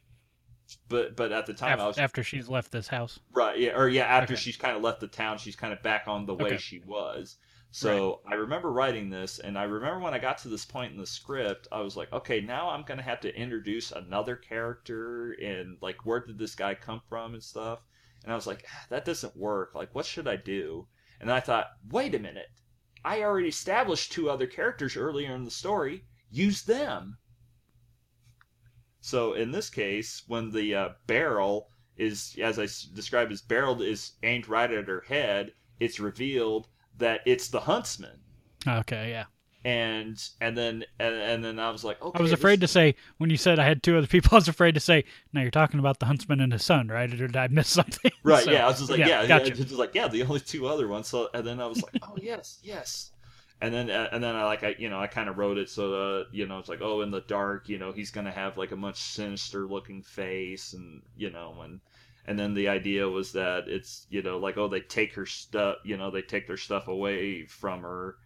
[0.89, 3.21] But but at the time, after, I was after she's left this house.
[3.33, 4.37] right, yeah, or yeah, after Okay.
[4.37, 6.59] she's kind of left the town, she's kind of back on the way Okay.
[6.59, 7.37] she was.
[7.71, 10.99] So I remember writing this, and I remember when I got to this point in
[10.99, 15.77] the script, I was like, okay, now I'm gonna have to introduce another character, and
[15.83, 17.81] like, where did this guy come from and stuff.
[18.25, 19.75] And I was like, ah, that doesn't work.
[19.75, 20.87] Like, what should I do?
[21.21, 22.49] And I thought, wait a minute,
[23.05, 26.05] I already established two other characters earlier in the story.
[26.31, 27.19] Use them.
[29.01, 34.13] So in this case, when the uh, barrel is, as I described as barreled, is
[34.23, 36.69] aimed right at her head, it's revealed
[36.99, 38.21] that it's the huntsman.
[38.67, 39.25] Okay, yeah.
[39.65, 42.17] And and then and, and then I was like, okay.
[42.19, 44.31] I was this- afraid to say when you said I had two other people.
[44.33, 47.13] I was afraid to say, "No, you're talking about the huntsman and his son, right?
[47.13, 48.65] Or did I miss something?" Right, So, yeah.
[48.65, 49.27] I was just like, yeah, yeah.
[49.27, 49.51] gotcha.
[49.51, 51.09] Just like, yeah, the only two other ones.
[51.09, 53.11] So, and then I was like, oh yes, yes.
[53.61, 55.69] And then, uh, and then I like, I you know, I kind of wrote it
[55.69, 58.57] so that you know, it's like, oh, in the dark, you know, he's gonna have
[58.57, 61.81] like a much sinister looking face, and you know, and
[62.27, 65.79] and then the idea was that it's you know, like, oh, they take her stuff,
[65.85, 68.17] you know, they take their stuff away from her.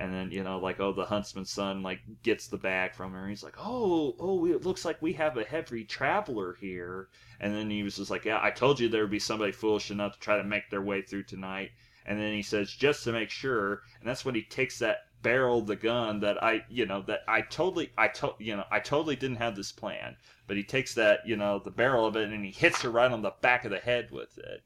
[0.00, 3.20] And then you know, like, oh, the huntsman's son like gets the bag from her.
[3.20, 7.10] And he's like, oh, oh, it looks like we have a heavy traveler here.
[7.38, 9.90] And then he was just like, Yeah, I told you there would be somebody foolish
[9.90, 11.72] enough to try to make their way through tonight.
[12.06, 13.82] And then he says, Just to make sure.
[14.00, 17.20] And that's when he takes that barrel of the gun that I, you know, that
[17.28, 20.16] I totally, I to, you know, I totally didn't have this plan.
[20.46, 23.12] But he takes that, you know, the barrel of it and he hits her right
[23.12, 24.62] on the back of the head with it.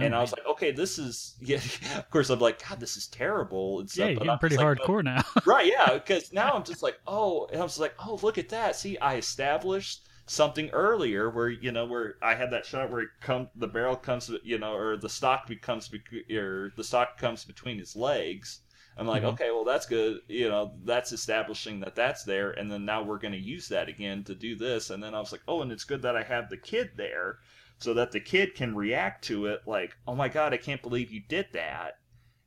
[0.00, 1.60] Oh, and I was like, okay, this is, yeah,
[1.96, 3.80] of course, I'm like, God, this is terrible.
[3.80, 5.22] And yeah, you're pretty just like, hardcore now.
[5.46, 8.48] right yeah because now i'm just like oh and i was like oh look at
[8.50, 8.76] that.
[8.76, 13.08] See i established something earlier where you know where i had that shot where it
[13.20, 15.88] come the barrel comes you know or the stock becomes
[16.34, 18.60] or the stock comes between his legs.
[18.98, 19.34] I'm like Mhm.
[19.34, 20.20] okay well that's good.
[20.26, 23.88] You know that's establishing that that's there and then now we're going to use that
[23.88, 24.90] again to do this.
[24.90, 27.38] And then i was like oh and it's good that i have the kid there
[27.78, 31.10] so that the kid can react to it like oh my god i can't believe
[31.10, 31.98] you did that.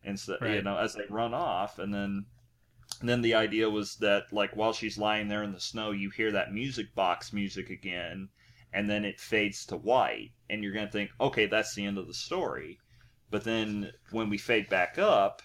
[0.03, 2.25] And so you know as they run off and then
[3.01, 6.09] and then the idea was that like while she's lying there in the snow you
[6.09, 8.29] hear that music box music again
[8.73, 11.97] and then it fades to white and you're going to think okay that's the end
[11.97, 12.79] of the story.
[13.29, 15.41] But then when we fade back up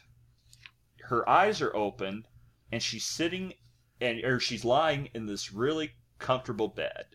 [1.03, 2.27] her eyes are open
[2.73, 3.53] and she's sitting
[4.01, 7.07] and or she's lying in this really comfortable bed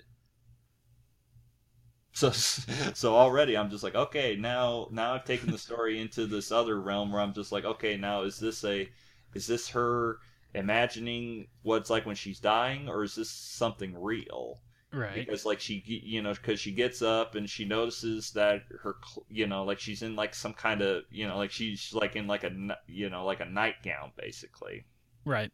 [2.14, 6.52] so so already I'm just like okay now now I've taken the story into this
[6.52, 8.90] other realm where I'm just like okay now is this a
[9.34, 10.18] is this her
[10.54, 14.60] imagining what it's like when she's dying or is this something real
[14.92, 15.14] right.
[15.14, 18.96] because like she you know because she gets up and she notices that her
[19.30, 22.26] you know like she's in like some kind of you know like she's like in
[22.26, 22.52] like a
[22.88, 24.84] you know like a nightgown basically
[25.26, 25.52] Right.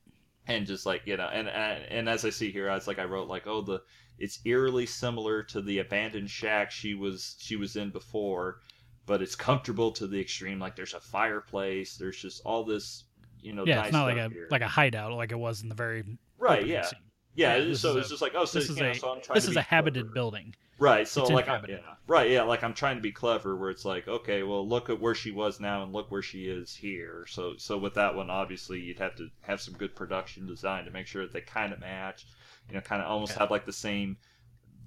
[0.47, 2.99] And just like you know and and, and as i see here i was like
[2.99, 3.81] i wrote like oh the
[4.17, 8.59] it's eerily similar to the abandoned shack she was she was in before
[9.05, 13.03] but it's comfortable to the extreme like there's a fireplace there's just all this
[13.41, 14.47] you know Yeah, nice it's not like a here.
[14.51, 16.03] like a hideout like it was in the very
[16.37, 16.99] right yeah scene.
[17.35, 19.35] Yeah, so it's a- just like oh so, This is know, a so I'm trying
[19.35, 20.13] this is a habited clever.
[20.13, 20.55] building.
[20.77, 21.07] Right.
[21.07, 21.77] So It's like I'm, yeah.
[22.05, 24.99] Right, yeah, like I'm trying to be clever where it's like, okay, well look at
[24.99, 27.25] where she was now and look where she is here.
[27.29, 30.91] So so with that one obviously you'd have to have some good production design to
[30.91, 32.25] make sure that they kind of match,
[32.67, 33.39] you know, kind of almost Yeah.
[33.39, 34.17] have like the same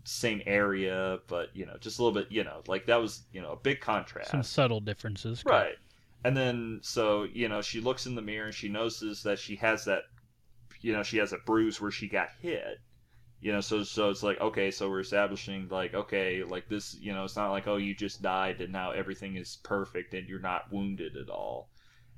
[0.04, 3.40] same area, but you know, just a little bit, you know, like that was, you
[3.42, 4.30] know, a big contrast.
[4.30, 5.42] Some subtle differences.
[5.44, 5.74] Right.
[6.24, 9.56] And then so, you know, she looks in the mirror and she notices that she
[9.56, 10.04] has that
[10.80, 12.80] you know, she has a bruise where she got hit.
[13.40, 17.12] You know, so so it's like, okay, so we're establishing like, okay, like this, you
[17.12, 20.40] know, it's not like, oh, you just died and now everything is perfect and you're
[20.40, 21.70] not wounded at all.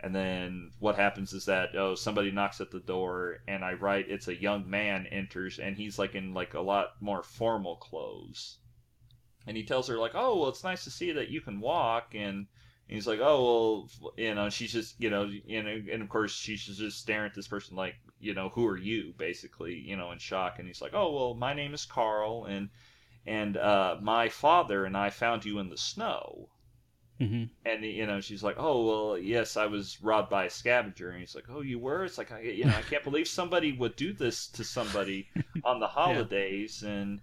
[0.02, 4.08] And then what happens is that oh somebody knocks at the door and I write
[4.08, 8.58] it's a young man enters and he's like in like a lot more formal clothes.
[9.46, 12.14] And he tells her like, "Oh, well it's nice to see that you can walk."
[12.14, 12.46] And
[12.88, 16.32] he's like, "Oh, well, you know, she's just, you know, you know, and of course
[16.32, 20.12] she's just staring at this person like, you know, who are you basically, you know,
[20.12, 20.58] in shock.
[20.58, 22.70] And he's like, "Oh, well, my name is Carl and
[23.26, 26.50] and uh my father and I found you in the snow."
[27.18, 31.10] hmm and you know she's like oh well yes i was robbed by a scavenger.
[31.10, 32.04] And he's like oh you were?
[32.04, 35.28] It's like I, you know i can't believe somebody would do this to somebody
[35.64, 36.82] on the holidays.
[36.82, 37.20] And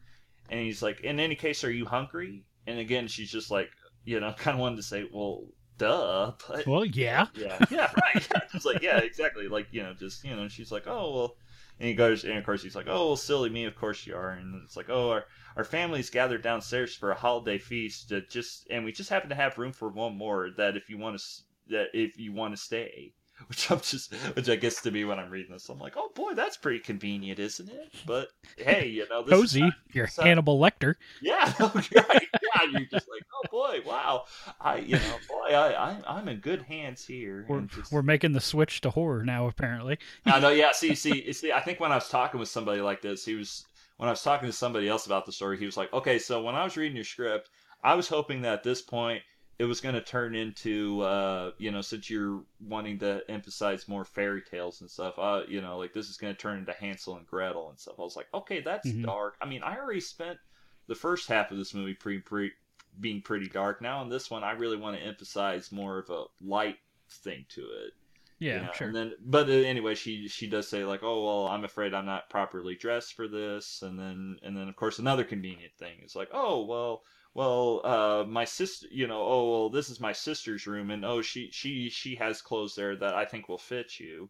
[0.50, 2.46] and he's like in any case are you hungry?
[2.68, 3.72] And again she's just like
[4.06, 5.46] you know kind of wanted to say well
[5.78, 7.28] duh but Well, yeah.
[7.36, 10.88] yeah yeah right it's like yeah exactly like you know just you know she's like
[10.88, 11.36] oh well
[11.80, 14.16] And he goes, and of course he's like, "Oh, well, silly me, of course you
[14.16, 15.26] are." And it's like, "Oh, our
[15.56, 18.10] our family's gathered downstairs for a holiday feast.
[18.10, 20.50] That just and we just happen to have room for one more.
[20.58, 21.24] That if you want to,
[21.70, 23.14] that if you want to stay."
[23.48, 26.10] Which I'm just, which I guess to me when I'm reading this, I'm like, oh
[26.16, 27.94] boy, that's pretty convenient, isn't it?
[28.06, 30.96] But hey, you know, this is Cozy, not- you're so- Hannibal Lecter.
[31.22, 31.84] yeah, right.
[31.94, 34.24] Yeah, you're just like, oh boy, wow.
[34.60, 37.46] I, you know, boy, I, I I'm in good hands here.
[37.48, 40.00] We're, just- we're making the switch to horror now, apparently.
[40.26, 40.50] I know.
[40.50, 40.72] Yeah.
[40.74, 41.52] See, see, see.
[41.52, 43.66] I think when I was talking with somebody like this, he was
[43.98, 46.42] when I was talking to somebody else about the story, he was like, okay, so
[46.44, 47.50] when I was reading your script,
[47.84, 49.22] I was hoping that at this point
[49.60, 54.06] it was going to turn into, uh, you know, since you're wanting to emphasize more
[54.06, 57.18] fairy tales and stuff, uh, you know, like this is going to turn into Hansel
[57.18, 57.96] and Gretel and stuff.
[58.00, 59.04] I was like, okay, that's Mhm.
[59.04, 59.36] dark.
[59.42, 60.40] I mean, I already spent
[60.88, 62.52] the first half of this movie pre pre
[63.00, 63.82] being pretty dark.
[63.82, 66.78] Now in this one, I really want to emphasize more of a light
[67.10, 67.94] thing to it.
[68.40, 68.94] Yeah, you know, sure.
[68.94, 72.06] And then, but uh, anyway, she she does say like, "Oh well, I'm afraid I'm
[72.06, 76.16] not properly dressed for this." And then and then of course another convenient thing is
[76.16, 77.04] like, "Oh well,
[77.38, 81.22] well, uh, my sister, you know, oh well, this is my sister's room, and oh
[81.24, 84.30] she she she has clothes there that I think will fit you."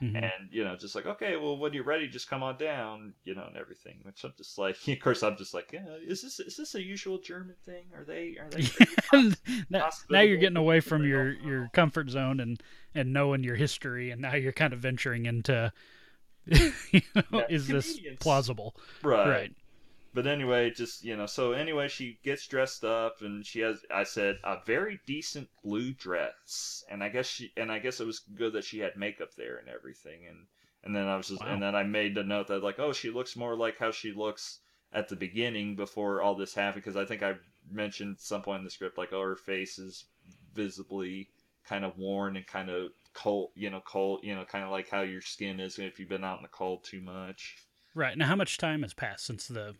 [0.00, 0.30] Mhm.
[0.32, 3.34] And you know, just like, okay, well, when you're ready, just come on down, you
[3.34, 3.98] know, and everything.
[4.04, 6.82] Which I'm just like, of course, I'm just like, yeah, is this is this a
[6.82, 7.86] usual German thing?
[7.94, 8.70] Are they are they?
[9.70, 12.62] now, now you're getting away from your, your comfort zone and,
[12.94, 15.72] and knowing your history, and now you're kind of venturing into,
[16.46, 18.76] you know, Yeah, is this plausible?
[19.02, 19.16] right.
[19.24, 19.52] Right.
[20.16, 24.04] But anyway, just you know, so anyway, she gets dressed up, and she has, I
[24.04, 28.20] said, a very decent blue dress, and I guess she, and I guess it was
[28.20, 30.46] good that she had makeup there and everything, and
[30.82, 31.48] and then I was just, Wow.
[31.52, 34.10] and then I made the note that like, oh, she looks more like how she
[34.12, 34.60] looks
[34.90, 37.34] at the beginning before all this happened, because I think I
[37.70, 40.06] mentioned at some point in the script like, oh, her face is
[40.54, 41.28] visibly
[41.68, 44.88] kind of worn and kind of cold, you know, cold, you know, kind of like
[44.88, 47.56] how your skin is if you've been out in the cold too much.
[47.94, 48.16] Right.
[48.16, 49.74] Now, how much time has passed since the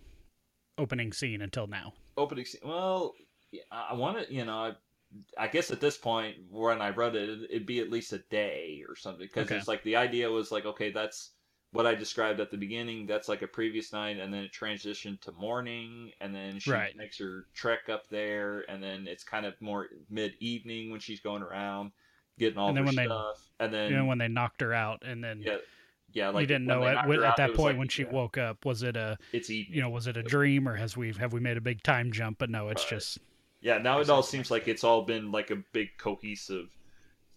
[0.79, 1.93] opening scene until now?
[2.19, 2.63] opening scene.
[2.65, 3.13] Well,
[3.71, 4.73] I want to, you know, I,
[5.39, 8.83] I guess at this point when I wrote it, it'd, be at least a day
[8.89, 9.57] or something because Okay.
[9.57, 11.33] it's like the idea was like, okay, that's
[11.73, 13.07] what I described at the beginning.
[13.07, 16.97] That's like a previous night, and then it transitioned to morning, and then she Right.
[16.97, 21.21] makes her trek up there, and then it's kind of more mid evening when she's
[21.21, 21.93] going around
[22.39, 24.63] getting all And then her when they- stuff, and then You know, when they knocked
[24.63, 25.59] her out, and then yeah.
[26.17, 28.65] Yeah, like you didn't know it at that point like, when she yeah, woke up.
[28.65, 29.77] Was it a It's evening.
[29.77, 32.11] you know was it a dream or has we have we made a big time
[32.13, 32.39] jump?
[32.39, 32.91] But no, it's Right.
[32.91, 33.19] just
[33.61, 36.69] Yeah, now it all seems like it's all been like a big cohesive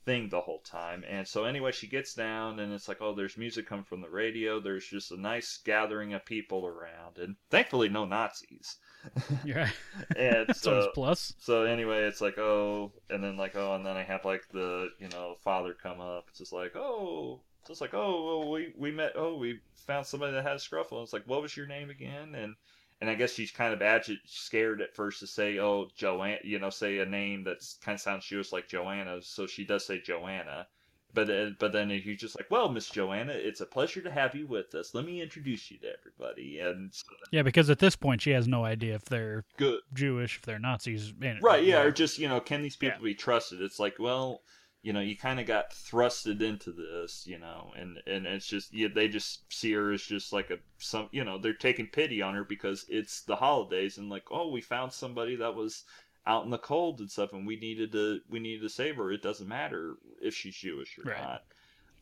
[0.05, 1.03] thing the whole time.
[1.07, 4.09] And so anyway, she gets down and it's like, oh, there's music coming from the
[4.09, 4.59] radio.
[4.59, 8.77] There's just a nice gathering of people around, and thankfully no Nazis.
[9.45, 9.69] yeah.
[10.15, 11.34] And That's always so, plus.
[11.38, 14.89] so anyway, it's like oh, and then like oh, and then I have like the
[14.99, 16.25] you know father come up.
[16.30, 19.14] It's just like oh, just like oh, well, we we met.
[19.16, 20.93] Oh, we found somebody that had a scruffle.
[20.93, 22.36] And it's like what was your name again?
[22.36, 22.55] And
[23.01, 26.60] and I guess she's kind of agi- scared at first to say, "Oh, Joanna," you
[26.60, 29.22] know, say a name that kind of sounds Jewish like Joanna.
[29.22, 30.68] So she does say Joanna,
[31.14, 34.36] but uh, but then he's just like, "Well, Miss Joanna, it's a pleasure to have
[34.36, 34.93] you with us.
[34.93, 38.47] Let me introduce you to everybody." And so, Yeah, because at this point she has
[38.49, 41.14] no idea if they're good, Jewish, if they're Nazis.
[41.41, 41.64] right?
[41.64, 43.05] Yeah, or- or just you know, can these people Yeah.
[43.05, 43.62] be trusted?
[43.62, 44.41] It's like, well,
[44.82, 48.73] you know, you kind of got thrusted into this, you know, and and it's just
[48.73, 52.21] yeah, they just see her as just like a some, you know, they're taking pity
[52.21, 55.84] on her because it's the holidays and like, oh, we found somebody that was
[56.25, 59.11] out in the cold and stuff, and we needed to we needed to save her.
[59.11, 61.21] It doesn't matter if she's Jewish or Right.
[61.21, 61.41] not,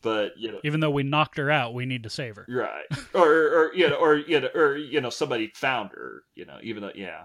[0.02, 0.60] but you know.
[0.62, 2.46] Even though we knocked her out, we need to save her.
[2.48, 6.22] Right, or, or you know, or you know, or you know, somebody found her.
[6.36, 7.24] You know, even though, yeah,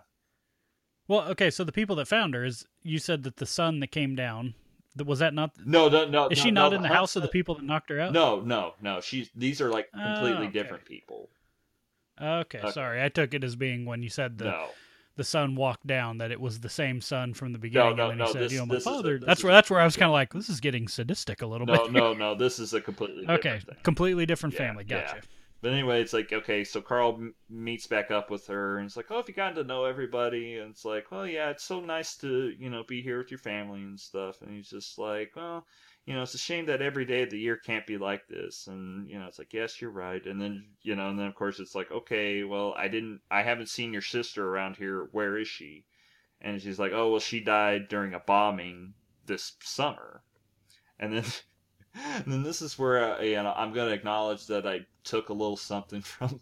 [1.08, 3.92] Well, okay, so the people that found her is you said that the sun that
[3.92, 4.56] came down
[4.98, 6.28] was that not no, no, no.
[6.30, 8.14] is no, she no, not in the house of the people that knocked her out?
[8.14, 9.02] No, no, no.
[9.02, 10.52] She's these are like completely Oh, okay.
[10.52, 11.30] different people.
[12.22, 12.72] Okay, Okay.
[12.72, 13.04] sorry.
[13.04, 14.68] I took it as being when you said the no,
[15.16, 17.96] the son walked down that it was the same son from the beginning.
[17.98, 19.20] no, and then no, you said, this- you know, my is a- father.
[19.20, 21.48] that's is where that's where I was kind of like, this is getting sadistic a
[21.48, 21.92] little no, bit.
[21.92, 22.34] no, no.
[22.34, 22.36] No.
[22.36, 24.86] This is a completely different okay, completely different Yeah, family.
[24.88, 25.14] yeah.
[25.64, 28.98] But anyway, it's like okay, so Carl m- meets back up with her, and it's
[28.98, 31.80] like, oh, if you gotten to know everybody, and it's like, well, yeah, it's so
[31.80, 35.32] nice to you know be here with your family and stuff, and he's just like,
[35.38, 35.66] well,
[36.06, 38.68] you know, it's a shame that every day of the year can't be like this,
[38.68, 41.36] and you know, it's like, yes, you're right, and then you know, and then of
[41.36, 45.08] course it's like, okay, well, I didn't, I haven't seen your sister around here.
[45.14, 45.86] Where is she?
[46.42, 48.96] And she's like, oh, well, she died during a bombing
[49.26, 50.24] this summer,
[51.00, 51.24] and then.
[51.96, 55.30] And then this is where uh, you know, I'm going to acknowledge that I took
[55.30, 56.42] a little something from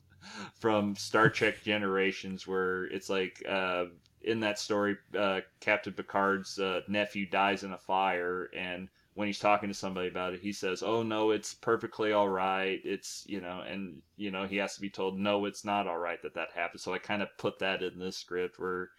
[0.60, 3.86] from Star Trek Generations, where it's like uh,
[4.22, 9.40] in that story, uh, Captain Picard's uh, nephew dies in a fire, and when he's
[9.40, 12.80] talking to somebody about it, he says, "Oh no, it's perfectly all right.
[12.84, 15.98] It's you know," and you know he has to be told, "No, it's not all
[15.98, 18.90] right that that happened." So I kind of put that in this script where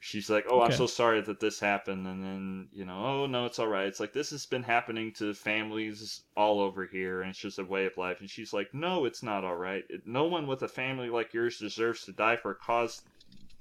[0.00, 3.46] she's like, "Oh, I'm so sorry that this happened," and then you know, "Oh no,
[3.46, 7.30] it's all right." It's like this has been happening to families all over here, and
[7.30, 8.20] it's just a way of life.
[8.20, 9.84] And she's like, "No, it's not all right.
[9.88, 13.02] It- No one with a family like yours deserves to die for a cause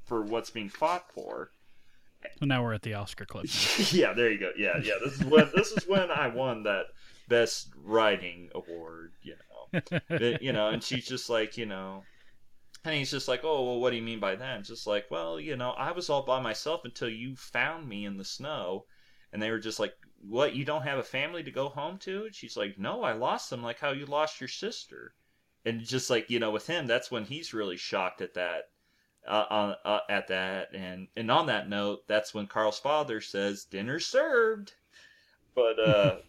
[0.05, 1.51] for what's being fought for."
[2.41, 3.45] Well, now we're at the Oscar clip.
[3.93, 4.51] yeah, there you go.
[4.57, 4.95] Yeah, yeah.
[5.03, 6.85] This is when this is when I won that
[7.29, 9.11] best writing award.
[9.21, 9.99] You know,
[10.41, 12.03] you know, and she's just like, you know,
[12.87, 14.63] and he's just like, oh, well, what do you mean by that?
[14.63, 18.17] Just like, well, you know, I was all by myself until you found me in
[18.17, 18.85] the snow,
[19.31, 20.55] and they were just like, what?
[20.55, 22.25] You don't have a family to go home to?
[22.25, 25.13] And she's like, no, I lost them, like how you lost your sister.
[25.65, 28.69] And just like you know, with him, that's when he's really shocked at that
[29.27, 33.65] uh, on, uh, at that, and and on that note, that's when Carl's father says,
[33.65, 34.73] "Dinner served."
[35.53, 36.15] But uh,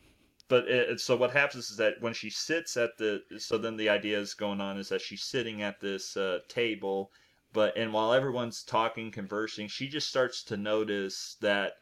[0.49, 3.89] but it, so what happens is that when she sits at the, so then the
[3.91, 7.11] idea is going on is that she's sitting at this uh, table,
[7.53, 11.75] but and while everyone's talking, conversing, she just starts to notice that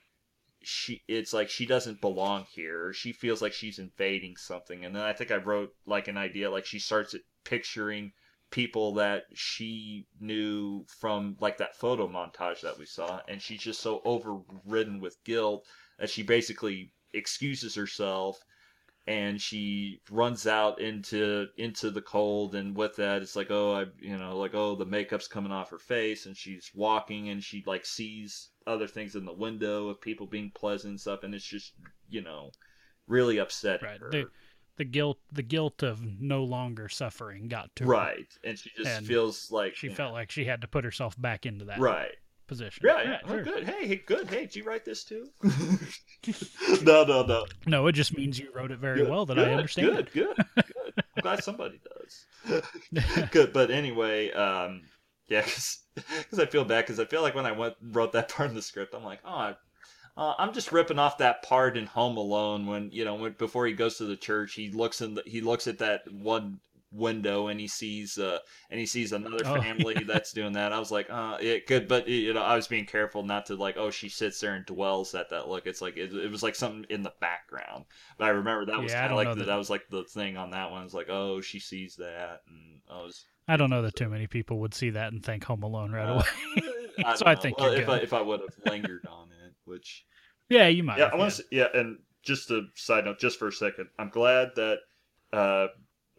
[0.63, 2.93] she it's like she doesn't belong here.
[2.93, 6.51] She feels like she's invading something, and then I think I wrote like an idea
[6.51, 7.15] like she starts
[7.45, 8.13] picturing
[8.51, 13.81] people that she knew from like that photo montage that we saw and she's just
[13.81, 15.67] so overridden with guilt
[15.99, 18.39] that she basically excuses herself
[19.09, 23.85] and she runs out into into the cold and with that it's like oh i
[24.01, 27.63] you know like oh the makeup's coming off her face and she's walking and she
[27.67, 31.45] like sees other things in the window of people being pleasant and stuff and it's
[31.45, 31.75] just
[32.09, 32.51] you know
[33.07, 34.01] really upsetting Right.
[34.01, 34.11] her.
[34.11, 34.27] The,
[34.77, 37.91] the guilt the guilt of no longer suffering got to her.
[37.91, 38.27] right.
[38.45, 41.47] And she just And feels like She felt like she had to put herself back
[41.47, 41.79] into that.
[41.79, 42.13] Right
[42.47, 42.85] position.
[42.87, 43.19] Yeah, yeah.
[43.25, 43.43] Oh, sure.
[43.43, 43.65] good.
[43.65, 44.29] Hey, hey, good.
[44.29, 45.29] Hey, did you write this too?
[46.83, 47.47] no, no, no.
[47.67, 49.97] No, it just means you wrote it very Good, well that good, I understand.
[49.97, 50.95] Good, good, good.
[51.17, 52.63] I'm glad somebody does.
[53.31, 54.83] good, but anyway, um,
[55.29, 55.43] yeah,
[55.95, 58.55] because I feel bad because I feel like when I went wrote that part in
[58.55, 59.55] the script, I'm like, oh, I,
[60.17, 63.67] uh, I'm just ripping off that part in Home Alone when you know when before
[63.67, 66.61] he goes to the church, he looks in the, he looks at that one
[66.93, 68.39] window and he sees uh
[68.71, 71.89] and he sees another Oh, family that's doing that i was like uh it could
[71.89, 74.65] but you know i was being careful not to like oh she sits there and
[74.67, 77.85] dwells at that look it's like it, it was like something in the background
[78.19, 80.05] but i remember that was Yeah, kind of like the, that- that was like the
[80.05, 83.71] thing on that one it's like oh she sees that and i was I don't
[83.71, 86.25] know that too many people would see that and think Home Alone right away.
[87.03, 89.55] I So don't I think well, if I, if I would have lingered on it
[89.65, 90.05] which
[90.49, 90.97] yeah, you might.
[90.97, 91.45] yeah, have, I want to.
[91.51, 94.79] Yeah, and just a side note, just for a second, I'm glad that
[95.33, 95.69] uh,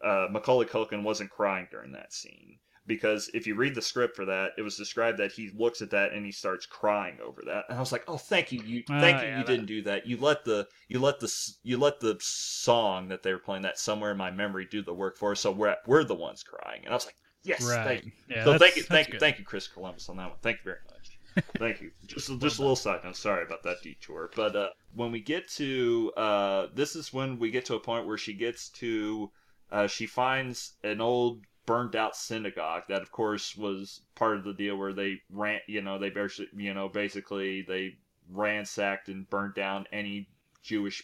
[0.03, 4.23] uh, Macaulay Culkin wasn't crying during that scene because if you read the script for
[4.25, 7.65] that, it was described that he looks at that and he starts crying over that,
[7.67, 9.65] and I was like, oh, thank you, you, Ah, thank you, yeah, you that- didn't
[9.65, 10.07] do that.
[10.07, 11.29] You let the, you let the,
[11.63, 14.93] you let the song that they were playing that somewhere in my memory do the
[14.93, 17.85] work for us, so we're we're the ones crying, and I was like, yes, Right.
[17.85, 18.11] thank you.
[18.29, 20.37] Yeah, so thank you, thank you, thank you, Chris Columbus on that one.
[20.41, 20.93] Thank you very much.
[21.59, 21.91] Thank you.
[22.07, 23.15] Just just a little side note.
[23.15, 24.31] Sorry about that detour.
[24.35, 28.07] But uh, when we get to uh, this is when we get to a point
[28.07, 29.29] where she gets to
[29.72, 34.53] uh, she finds an old burned out synagogue that of course was part of the
[34.53, 37.93] deal where they ran you know they basically you know basically they
[38.30, 40.30] ransacked and burned down any
[40.63, 41.03] Jewish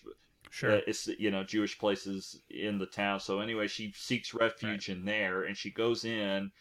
[0.50, 0.74] Sure.
[0.74, 3.20] uh, it's you know Jewish places in the town.
[3.20, 6.52] So anyway, she seeks refuge in there, and she goes in,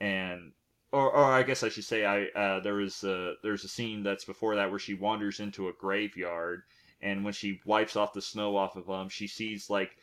[0.00, 0.52] and
[0.90, 4.02] or or I guess I should say I uh, there was a, there's a scene
[4.02, 6.62] that's before that where she wanders into a graveyard,
[7.00, 9.96] and when she wipes off the snow off of them, she sees like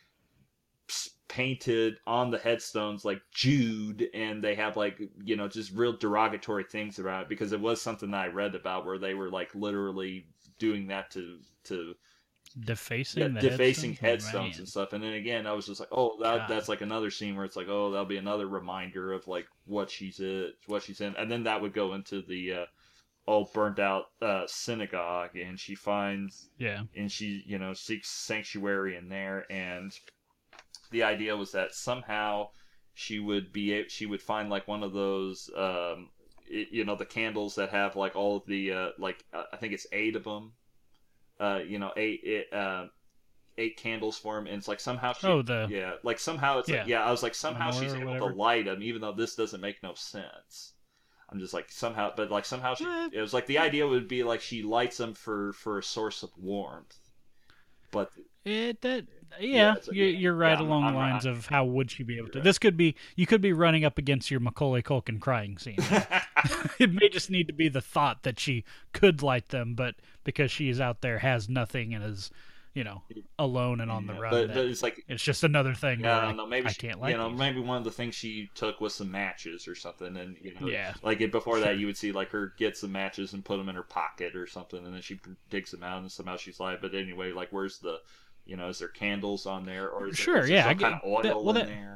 [1.28, 6.64] painted on the headstones like Jude, and they have like you know just real derogatory
[6.64, 9.54] things about it because it was something that I read about where they were like
[9.54, 10.26] literally
[10.58, 11.94] doing that to to
[12.64, 14.92] defacing yeah, the defacing headstones, headstones and stuff.
[14.92, 16.48] And then again, I was just like, oh, that God.
[16.48, 19.90] that's like another scene where it's like, oh, that'll be another reminder of like what
[19.90, 22.66] she's in, what she's in, and then that would go into the uh,
[23.26, 26.82] all burnt out uh, synagogue, and she finds Yeah.
[26.96, 29.92] and she you know seeks sanctuary in there, and
[30.94, 32.48] the idea was that somehow
[32.94, 36.10] she would be she would find like one of those um
[36.48, 39.74] you know the candles that have like all of the uh, like uh, I think
[39.74, 40.52] it's eight of them
[41.40, 42.86] uh you know eight it, uh,
[43.58, 46.68] eight candles for him and it's like somehow she Oh, the yeah like somehow it's
[46.68, 46.80] Yeah.
[46.80, 47.04] like yeah.
[47.04, 49.94] I was like somehow she's able to light them even though this doesn't make no
[49.94, 50.74] sense.
[51.30, 54.22] I'm just like somehow but like somehow she it was like the idea would be
[54.22, 56.98] like she lights them for for a source of warmth.
[57.90, 58.10] But
[58.44, 59.06] It that
[59.40, 60.18] Yeah, yeah, it's a- you, yeah.
[60.18, 62.38] you're right Yeah, I'm- along the I'm- lines of how would she be able to.
[62.38, 62.44] Right.
[62.44, 65.78] This could be you could be running up against your Macaulay Culkin crying scene.
[66.78, 70.50] it may just need to be the thought that she could light them, but because
[70.50, 72.30] she is out there has nothing and is
[72.74, 73.02] you know
[73.38, 74.32] alone and on the run.
[74.32, 76.00] But, but it's like it's just another thing.
[76.00, 76.46] Yeah, I don't know.
[76.46, 77.38] Maybe I she- can't like you know, these.
[77.38, 80.66] maybe one of the things she took was some matches or something, and you know,
[80.66, 80.92] Yeah.
[81.02, 83.68] like it- before that, you would see like her get some matches and put them
[83.68, 85.20] in her pocket or something, and then she
[85.50, 88.00] digs them out, and somehow she's like, but anyway, like where's the,
[88.46, 90.76] you know, is there candles on there or is Sure, there, is yeah, I some
[90.78, 91.90] get- kind of oil that- well, in that- there?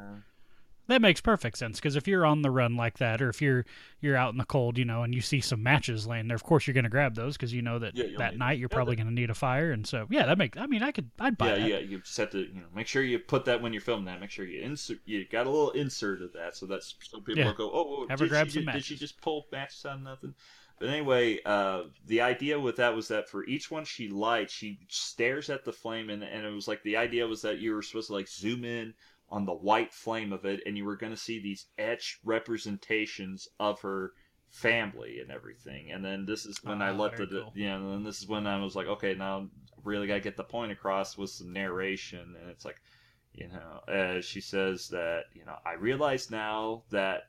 [0.87, 3.67] That makes perfect sense because if you're on the run like that, or if you're
[4.01, 6.45] you're out in the cold, you know, and you see some matches laying there, of
[6.45, 8.97] course you're going to grab those because you know that Yeah, that night you're probably
[8.97, 10.57] going to need a fire, and so yeah, that makes.
[10.57, 11.69] I mean, I could, I'd buy Yeah, that.
[11.69, 14.07] yeah, you just have to, you know, make sure you put that when you're filming
[14.07, 14.19] that.
[14.19, 17.45] Make sure you insert, you got a little insert of that, so that's so people
[17.45, 19.97] don't go, oh, oh did, grab she, some ju- did she just pull matches out
[19.97, 20.35] of nothing?
[20.81, 24.79] But anyway, uh, the idea with that was that for each one she lights, she
[24.89, 27.83] stares at the flame, and, and it was like the idea was that you were
[27.83, 28.95] supposed to like zoom in
[29.29, 33.49] on the white flame of it, and you were going to see these etched representations
[33.61, 34.13] of her
[34.51, 35.91] family and everything.
[35.93, 37.53] And then this is when I Ah, let the, cool.
[37.55, 39.49] yeah, and then this is when I was like, okay, now
[39.85, 42.81] really got to get the point across with some narration, and it's like,
[43.33, 47.25] you know, uh, she says that you know I realize now that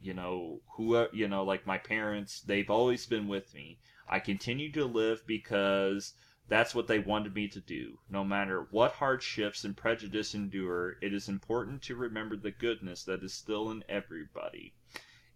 [0.00, 3.78] you know who you know like my parents they've always been with me.
[4.08, 6.14] I continue to live because
[6.48, 7.98] that's what they wanted me to do.
[8.08, 13.24] No matter what hardships and prejudice endure, it is important to remember the goodness that
[13.24, 14.72] is still in everybody.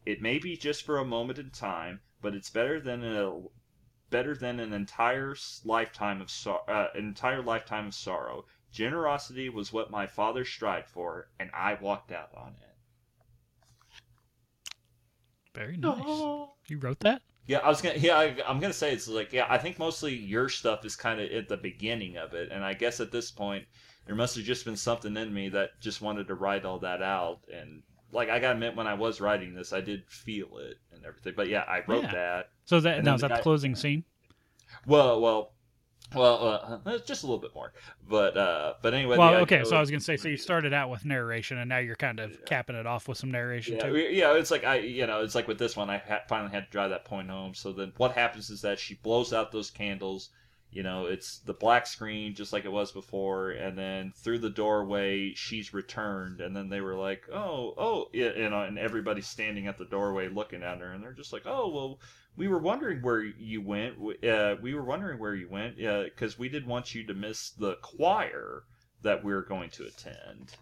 [0.06, 3.40] It may be just for a moment in time, but it's better than a
[4.08, 5.34] better than an entire
[5.64, 8.44] lifetime of sor- uh, an entire lifetime of sorrow.
[8.70, 12.69] Generosity was what my father strived for, and I walked out on it.
[15.54, 15.98] Very nice.
[16.68, 17.22] You wrote that?
[17.46, 17.98] Yeah, I was gonna.
[17.98, 19.46] Yeah, I, I'm gonna say it's like yeah.
[19.48, 22.74] I think mostly your stuff is kind of at the beginning of it, and I
[22.74, 23.64] guess at this point
[24.06, 27.02] there must have just been something in me that just wanted to write all that
[27.02, 27.40] out.
[27.52, 27.82] And
[28.12, 31.32] like I gotta admit, when I was writing this, I did feel it and everything.
[31.36, 32.12] But yeah, I wrote Yeah.
[32.12, 32.50] that.
[32.66, 34.04] So that And now then is the that guy- the closing scene?
[34.86, 35.54] Well, well,
[36.14, 37.72] well, uh, just a little bit more.
[38.08, 39.16] But uh, but anyway.
[39.16, 39.56] well, okay.
[39.56, 41.96] idea So I was gonna say, so you started out with narration, and now you're
[41.96, 42.36] kind of Yeah.
[42.46, 43.96] capping it off with some narration Yeah, too.
[43.98, 46.66] yeah, it's like I, you know, it's like with this one, I ha- finally had
[46.66, 47.54] to drive that point home.
[47.54, 50.30] So then, what happens is that she blows out those candles.
[50.72, 54.50] You know, it's the black screen just like it was before, and then through the
[54.50, 59.66] doorway, she's returned, and then they were like, "Oh, oh," you know, and everybody's standing
[59.66, 62.00] at the doorway looking at her, and they're just like, "Oh, well."
[62.36, 63.96] We were wondering where you went.
[64.24, 67.74] Uh, we were wondering where you went because we didn't want you to miss the
[67.82, 68.62] choir
[69.02, 70.54] that we are going to attend.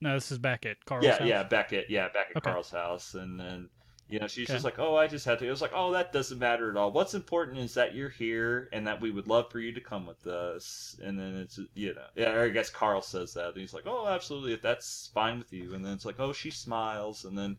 [0.00, 1.28] No, this is back at Carl's Yeah, house.
[1.28, 2.40] yeah, back at yeah, back at Okay.
[2.40, 3.70] Carl's house, and then
[4.12, 4.54] you know she's Okay.
[4.54, 5.46] just like, oh, I just had to.
[5.46, 6.92] It was like, oh, that doesn't matter at all.
[6.92, 10.06] What's important is that you're here, and that we would love for you to come
[10.06, 10.96] with us.
[11.02, 14.06] And then it's you know, yeah, I guess Carl says that, and he's like, oh,
[14.08, 15.74] absolutely, if that's fine with you.
[15.74, 17.56] And then it's like, oh, she smiles, and then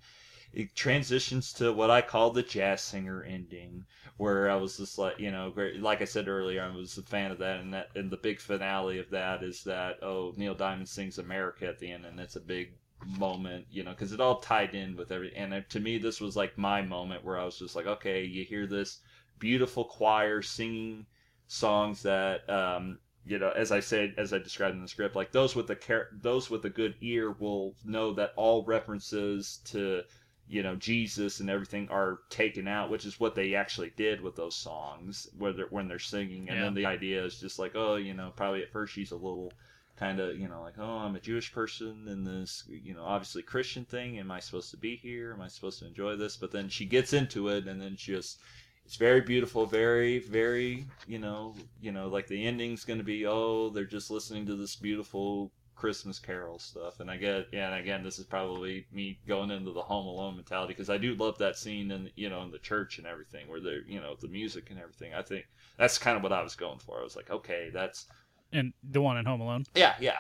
[0.54, 3.86] it transitions to what I call the jazz singer ending,
[4.18, 7.32] where I was just like, you know, like I said earlier, I was a fan
[7.32, 10.90] of that, and that, and the big finale of that is that oh, Neil Diamond
[10.90, 12.74] sings "America" at the end, and it's a big
[13.06, 15.36] moment, you know, because it all tied in with every.
[15.36, 18.44] And to me, this was like my moment where I was just like, okay, you
[18.44, 19.00] hear this
[19.40, 21.06] beautiful choir singing
[21.48, 25.32] songs that um, you know, as I said, as I described in the script, like
[25.32, 30.04] those with the car- those with a good ear will know that all references to
[30.48, 34.36] you know Jesus and everything are taken out, which is what they actually did with
[34.36, 36.50] those songs, where they're, when they're singing.
[36.50, 36.66] And Yeah.
[36.66, 39.54] then the idea is just like, oh, you know, probably at first she's a little
[39.98, 43.44] kind of, you know, like, oh, I'm a Jewish person in this, you know, obviously
[43.44, 44.20] Christian thing.
[44.20, 45.34] Am I supposed to be here?
[45.34, 46.38] Am I supposed to enjoy this?
[46.38, 48.40] But then she gets into it, and then she just
[48.86, 53.26] it's very beautiful, very, very, you know, you know, like the ending's going to be,
[53.26, 57.82] oh, they're just listening to this beautiful Christmas Carol stuff, and I get, yeah, and
[57.82, 61.38] again, this is probably me going into the Home Alone mentality because I do love
[61.40, 64.28] that scene in, you know, in the church and everything where they're, you know, the
[64.28, 65.14] music and everything.
[65.14, 65.46] I think
[65.78, 67.00] that's kind of what I was going for.
[67.00, 68.06] I was like, okay, that's,
[68.54, 69.66] And the one in Home Alone.
[69.76, 70.20] yeah, yeah,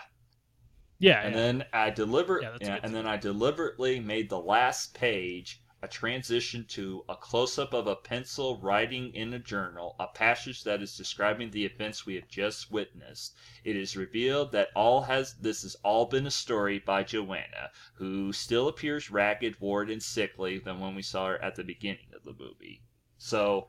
[0.99, 1.41] Yeah, and yeah.
[1.41, 6.66] then I deliver, Yeah, yeah, and then I deliberately made the last page a transition
[6.66, 10.95] to a close up of a pencil writing in a journal, a passage that is
[10.95, 13.36] describing the events we have just witnessed.
[13.66, 18.32] It is revealed that all has this has all been a story by Joanna, who
[18.32, 22.24] still appears ragged, worn, and sickly than when we saw her at the beginning of
[22.24, 22.82] the movie.
[23.17, 23.67] So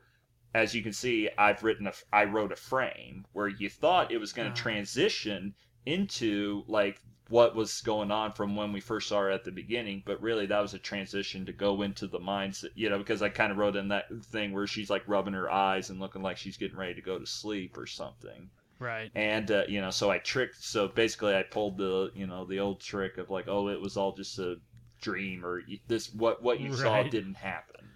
[0.55, 4.17] as you can see, I've written a, I wrote a frame where you thought it
[4.19, 4.63] was going to Ah.
[4.63, 5.53] transition
[5.85, 10.01] into like what was going on from when we first saw her at the beginning,
[10.05, 13.29] but really that was a transition to go into the mindset, you know, because I
[13.29, 16.37] kind of wrote in that thing where she's like rubbing her eyes and looking like
[16.37, 18.49] she's getting ready to go to sleep or something.
[18.79, 19.11] right.
[19.13, 20.63] And uh, you know, so I tricked.
[20.63, 23.97] So basically, I pulled the you know the old trick of like, oh, it was
[23.97, 24.55] all just a
[25.01, 27.89] dream, or this what what you saw didn't happen.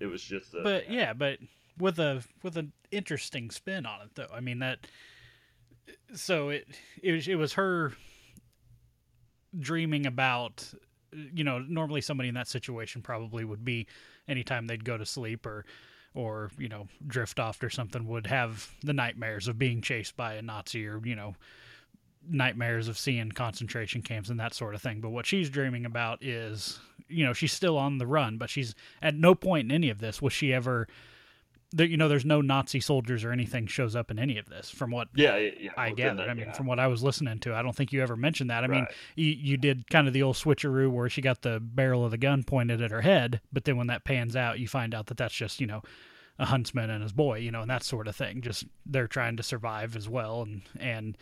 [0.00, 1.38] It was just a But yeah, but
[1.78, 4.28] with a with an interesting spin on it though.
[4.32, 4.86] I mean that
[6.14, 6.66] so it
[7.02, 7.92] it was, it was her
[9.58, 10.72] dreaming about
[11.12, 13.86] you know normally somebody in that situation probably would be
[14.28, 15.64] anytime they'd go to sleep or
[16.14, 20.34] or you know drift off or something would have the nightmares of being chased by
[20.34, 21.34] a Nazi or you know
[22.28, 25.00] nightmares of seeing concentration camps and that sort of thing.
[25.00, 26.78] But what she's dreaming about is
[27.08, 29.98] you know she's still on the run, but she's at no point in any of
[30.00, 30.86] this was she ever
[31.72, 34.70] there, you know, there's no Nazi soldiers or anything shows up in any of this.
[34.70, 36.52] From what yeah, yeah I gathered, that, I mean, yeah.
[36.52, 38.64] from what I was listening to, I don't think you ever mentioned that.
[38.64, 38.86] I mean,
[39.16, 42.18] you, you did kind of the old switcheroo where she got the barrel of the
[42.18, 45.16] gun pointed at her head, but then when that pans out, you find out that
[45.16, 45.82] that's just you know
[46.38, 48.40] a huntsman and his boy, you know, and that sort of thing.
[48.40, 51.18] Just they're trying to survive as well, and and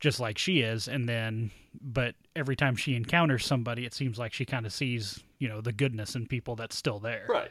[0.00, 1.50] just like she is, and then
[1.80, 5.60] but every time she encounters somebody, it seems like she kind of sees you know
[5.60, 7.50] the goodness in people that's still there right, right.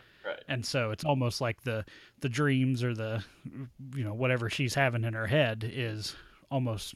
[0.51, 1.83] And so it's almost like the
[2.19, 3.23] the dreams or the
[3.95, 6.15] you know whatever she's having in her head is
[6.51, 6.93] almost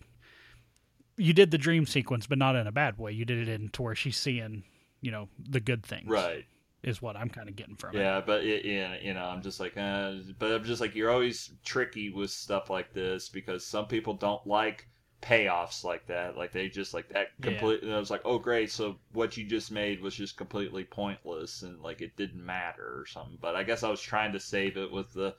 [1.18, 3.69] you did the dream sequence but not in a bad way you did it in
[3.69, 4.64] to where she's seeing
[5.02, 6.45] you know the good things Right.
[6.84, 9.41] is what i'm kind of getting from it Yeah, but it, yeah, you know, I'm
[9.41, 13.65] just like, uh, but I'm just like, you're always tricky with stuff like this because
[13.65, 14.88] some people don't like
[15.26, 16.38] payoffs like that.
[16.38, 17.41] Like they just like that Yeah.
[17.41, 17.91] completely.
[17.91, 21.81] I was like, oh great, so what you just made was just completely pointless and
[21.81, 23.38] like it didn't matter or something.
[23.41, 25.35] But I guess I was trying to save it with the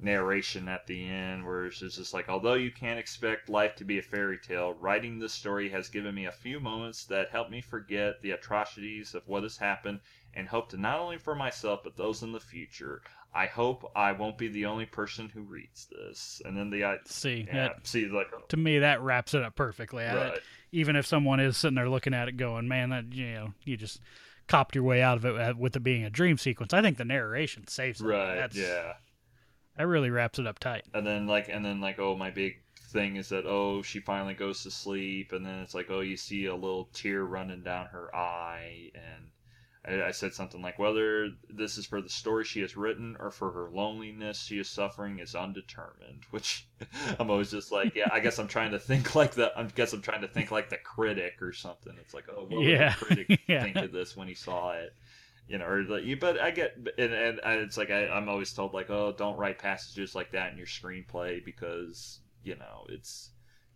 [0.00, 3.98] narration at the end where it's just like although you can't expect life to be
[3.98, 7.60] a fairy tale writing this story has given me a few moments that help me
[7.60, 10.00] forget the atrocities of what has happened
[10.34, 13.02] and hope to not only for myself but those in the future.
[13.34, 16.40] I hope I won't be the only person who reads this.
[16.44, 19.54] And then the I see yeah, that see like to me that wraps it up
[19.54, 20.40] perfectly I- right,
[20.72, 23.76] even if someone is sitting there looking at it going man that you know you
[23.76, 24.00] just
[24.46, 26.96] copped your way out of it uh, with it being a dream sequence i think
[26.96, 28.94] the narration saves it right, That's, yeah.
[29.76, 32.62] that really wraps it up tight And then like and then like oh my big
[32.92, 36.16] thing is that oh she finally goes to sleep and then it's like oh you
[36.16, 39.28] see a little tear running down her eye and
[39.88, 43.30] I, I said something like whether this is for the story she has written or
[43.30, 46.66] for her loneliness she is suffering is undetermined which
[47.18, 49.92] i'm always just like yeah i guess i'm trying to think like the i guess
[49.92, 52.94] i'm trying to think like the critic or something it's like oh what Yeah.
[53.00, 53.62] would the critic Yeah.
[53.62, 54.92] think of this when he saw it
[55.48, 56.16] you know, or like you.
[56.16, 59.38] But I get, and, and, and it's like I, I'm always told like, oh, don't
[59.38, 63.30] write passages like that in your screenplay because you know it's,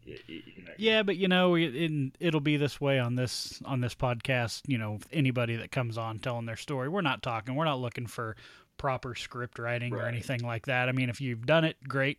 [0.06, 3.60] y y- you know, Yeah, but you know, it, it'll be this way on this
[3.64, 4.62] on this podcast.
[4.66, 7.54] You know, anybody that comes on telling their story, we're not talking.
[7.54, 8.36] We're not looking for
[8.78, 10.88] proper script writing or anything like that.
[10.88, 12.18] I mean, if you've done it, great,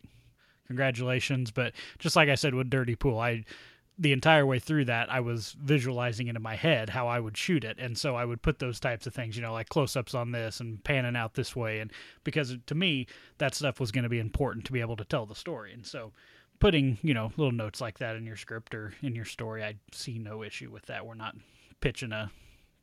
[0.66, 1.50] congratulations.
[1.50, 3.44] But just like I said with Dirty Pool, I
[3.96, 7.36] the entire way through that I was visualizing it in my head how I would
[7.36, 9.94] shoot it, and so I would put those types of things, you know, like close
[9.94, 11.92] ups on this and panning out this way, and
[12.24, 13.06] because to me
[13.38, 15.86] that stuff was going to be important to be able to tell the story, and
[15.86, 16.12] so
[16.64, 19.74] putting you know little notes like that in your script or in your story i
[19.92, 21.36] see no issue with that we're not
[21.80, 22.30] pitching a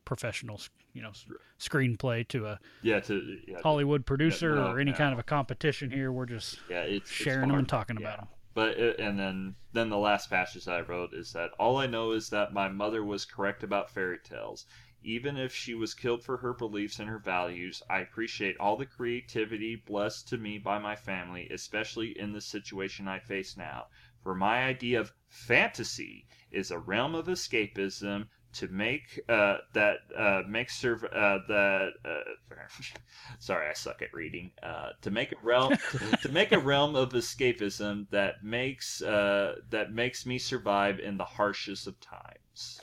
[0.04, 0.60] professional
[0.92, 1.10] you know
[1.58, 4.96] screenplay to a yeah, to yeah, hollywood producer no, or any no.
[4.96, 8.06] kind of a competition here we're just yeah, it's it's sharing them and talking Yeah.
[8.06, 11.50] about them But it, and then then the last passage that I wrote is that
[11.58, 14.66] all I know is that my mother was correct about fairy tales.
[15.04, 18.86] Even if she was killed for her beliefs and her values, I appreciate all the
[18.86, 23.86] creativity blessed to me by my family, especially in the situation I face now.
[24.22, 30.42] For my idea of fantasy is a realm of escapism to make uh, that uh,
[30.46, 32.54] makes serv- uh, that uh,
[33.38, 35.76] sorry I suck at reading uh, to make a realm
[36.22, 41.24] to make a realm of escapism that makes uh, that makes me survive in the
[41.24, 42.80] harshest of times.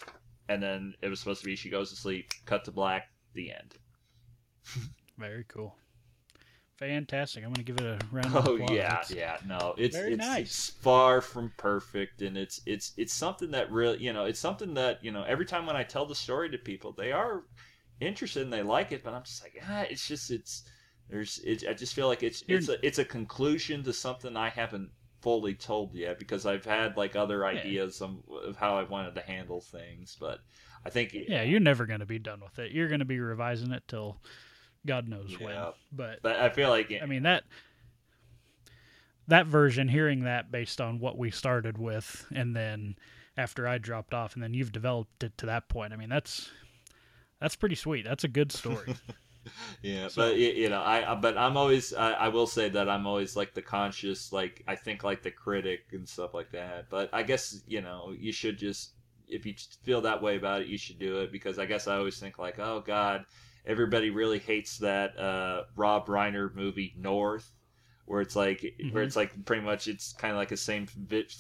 [0.50, 3.52] And then it was supposed to be she goes to sleep, cut to black, the
[3.52, 3.76] end.
[5.18, 5.76] very cool
[6.78, 8.70] fantastic i'm going to give it a round of Oh applause.
[8.72, 9.38] Oh yeah, It's- yeah.
[9.46, 10.46] No, it's Very it's, nice.
[10.48, 14.74] it's far from perfect, and it's it's it's something that really you know it's something
[14.76, 17.44] that you know every time when I tell the story to people, they are
[18.00, 20.64] interested and they like it, but I'm just like ah, it's just it's
[21.10, 24.38] there's it, I just feel like it's You're- it's a it's a conclusion to something
[24.38, 24.90] I haven't
[25.22, 29.22] fully told yet because I've had like other ideas of, of how I wanted to
[29.22, 30.40] handle things, but
[30.86, 33.20] I think yeah you're never going to be done with it you're going to be
[33.20, 34.16] revising it till
[34.86, 35.54] god knows when
[35.92, 37.44] but but I feel like I mean that
[39.30, 42.96] that version, hearing that based on what we started with, and then
[43.38, 45.94] after I dropped off, and then you've developed it to that point.
[45.94, 46.50] I mean, that's
[47.40, 48.06] that's pretty sweet.
[48.06, 48.96] That's a good story.
[49.82, 52.70] Yeah, So- but y- you know, I I- but I'm always I, I will say
[52.70, 56.52] that I'm always like the conscious, like I think like the critic and stuff like
[56.52, 56.90] that.
[56.90, 58.92] But I guess you know you should just
[59.28, 59.54] if you
[59.84, 62.40] feel that way about it, you should do it because I guess I always think
[62.40, 63.26] like, oh God,
[63.66, 67.52] everybody really hates that uh, Rob Reiner movie North,
[68.06, 68.90] where it's like mm-hmm.
[68.94, 71.34] where it's like pretty much it's kind of like a same bit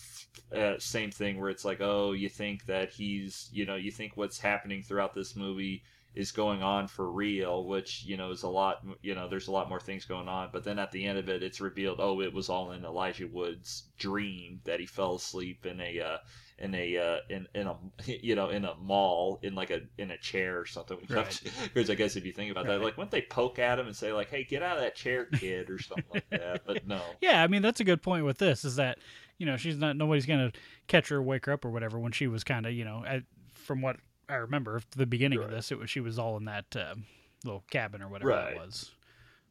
[0.55, 4.15] uh, same thing where it's like oh you think that he's you know you think
[4.15, 5.83] what's happening throughout this movie
[6.19, 9.51] is going on for real which you know is a lot you know there's a
[9.51, 12.21] lot more things going on but then at the end of it it's revealed oh
[12.21, 16.17] it was all in elijah wood's dream that he fell asleep in a uh,
[16.59, 17.75] in a uh, in in a
[18.05, 20.97] you know in a mall in like a in a chair or something.
[21.09, 21.41] Because
[21.75, 21.89] right.
[21.89, 22.77] I guess if you think about right.
[22.77, 24.95] that, like wouldn't they poke at him and say like, "Hey, get out of that
[24.95, 26.61] chair, kid," or something like that?
[26.65, 27.01] But no.
[27.21, 28.97] Yeah, I mean that's a good point with this is that
[29.37, 30.51] you know she's not nobody's gonna
[30.87, 33.23] catch her, wake her up, or whatever when she was kind of you know at,
[33.53, 33.97] from what
[34.29, 35.49] I remember the beginning right.
[35.49, 36.95] of this, it was she was all in that uh,
[37.43, 38.91] little cabin or whatever it was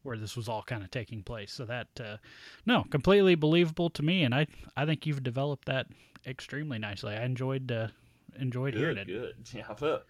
[0.03, 1.53] where this was all kind of taking place.
[1.53, 2.17] So that uh,
[2.67, 4.47] no, completely believable to me, and I
[4.77, 5.87] I think you've developed that
[6.27, 7.15] extremely nicely.
[7.15, 7.89] I enjoyed uh,
[8.39, 9.07] enjoyed good, hearing it.
[9.07, 10.07] Good, yeah, but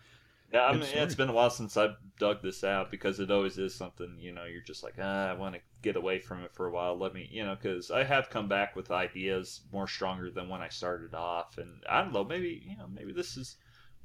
[0.52, 0.66] yeah.
[0.66, 3.74] I mean, it's been a while since I've dug this out because it always is
[3.74, 4.44] something you know.
[4.44, 6.96] You're just like, ah, I want to get away from it for a while.
[6.96, 10.60] Let me, you know, because I have come back with ideas more stronger than when
[10.60, 13.56] I started off, and I don't know, maybe you know, maybe this is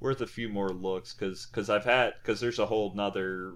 [0.04, 3.56] worth a few more looks because because I've had because there's a whole nother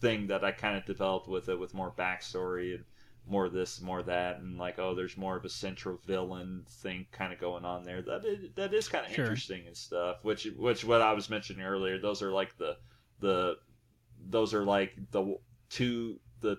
[0.00, 2.84] thing that I kind of developed with it with more backstory and
[3.26, 7.32] more this, more that, and like oh, there's more of a central villain thing kind
[7.32, 8.00] of going on there.
[8.00, 9.24] That is that is kind of sure.
[9.24, 10.18] interesting and stuff.
[10.22, 12.76] Which which what I was mentioning earlier, those are like the
[13.18, 13.56] the
[14.30, 15.36] those are like the
[15.68, 16.58] two the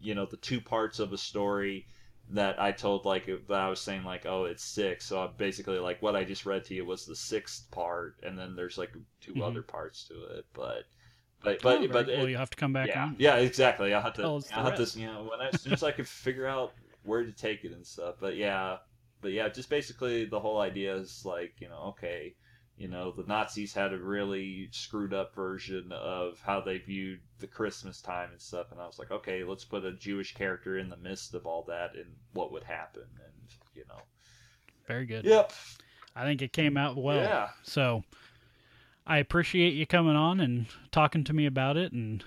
[0.00, 1.86] you know the two parts of a story
[2.32, 5.78] that I told like that I was saying like oh it's six so I basically
[5.78, 8.92] like what I just read to you was the sixth part and then there's like
[9.20, 9.42] 2 mm-hmm.
[9.42, 10.84] other parts to it but
[11.42, 13.16] but but oh, but well, you have to come back yeah, on.
[13.18, 13.94] Yeah, exactly.
[13.94, 14.40] I have to.
[14.54, 14.98] I have to.
[14.98, 16.72] You know, when I, as soon as I could figure out
[17.04, 18.16] where to take it and stuff.
[18.20, 18.76] But yeah,
[19.22, 22.34] but yeah, just basically the whole idea is like you know, okay,
[22.80, 27.46] you know, the Nazis had a really screwed up version of how they viewed the
[27.46, 30.88] Christmas time and stuff, and I was like, okay, let's put a Jewish character in
[30.88, 34.00] the midst of all that, and what would happen, and you know.
[34.86, 35.26] Very good.
[35.26, 35.52] Yep.
[36.16, 37.16] I think it came out well.
[37.16, 37.48] Yeah.
[37.64, 38.02] So
[39.06, 41.92] I appreciate you coming on and talking to me about it.
[41.92, 42.24] And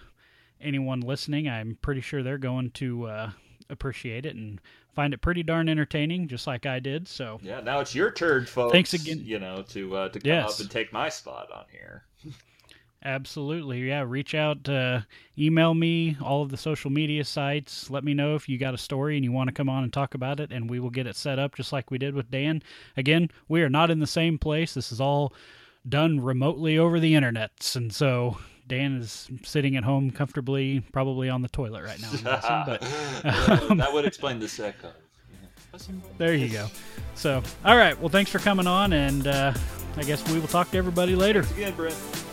[0.62, 3.30] anyone listening, I'm pretty sure they're going to uh,
[3.72, 4.62] appreciate it and
[4.94, 7.08] find it pretty darn entertaining, just like I did.
[7.08, 8.74] So yeah, now it's your turn, folks.
[8.74, 9.22] Thanks again.
[9.24, 10.56] You know to uh, to come yes.
[10.56, 12.04] up and take my spot on here.
[13.06, 14.06] Absolutely, yeah.
[14.08, 15.02] Reach out, uh,
[15.38, 17.90] email me, all of the social media sites.
[17.90, 19.92] Let me know if you got a story and you want to come on and
[19.92, 22.32] talk about it, and we will get it set up just like we did with
[22.32, 22.64] Dan.
[22.96, 24.74] Again, we are not in the same place.
[24.74, 25.34] This is all
[25.90, 28.38] done remotely over the internets, and so
[28.68, 32.12] Dan is sitting at home comfortably, probably on the toilet right now.
[32.12, 34.92] Guessing, but um, that would explain the second.
[36.18, 36.68] There you go.
[37.16, 38.00] So, all right.
[38.00, 39.54] Well, thanks for coming on, and uh,
[39.98, 41.44] I guess we will talk to everybody later.
[41.44, 42.26] Thanks again, Brent.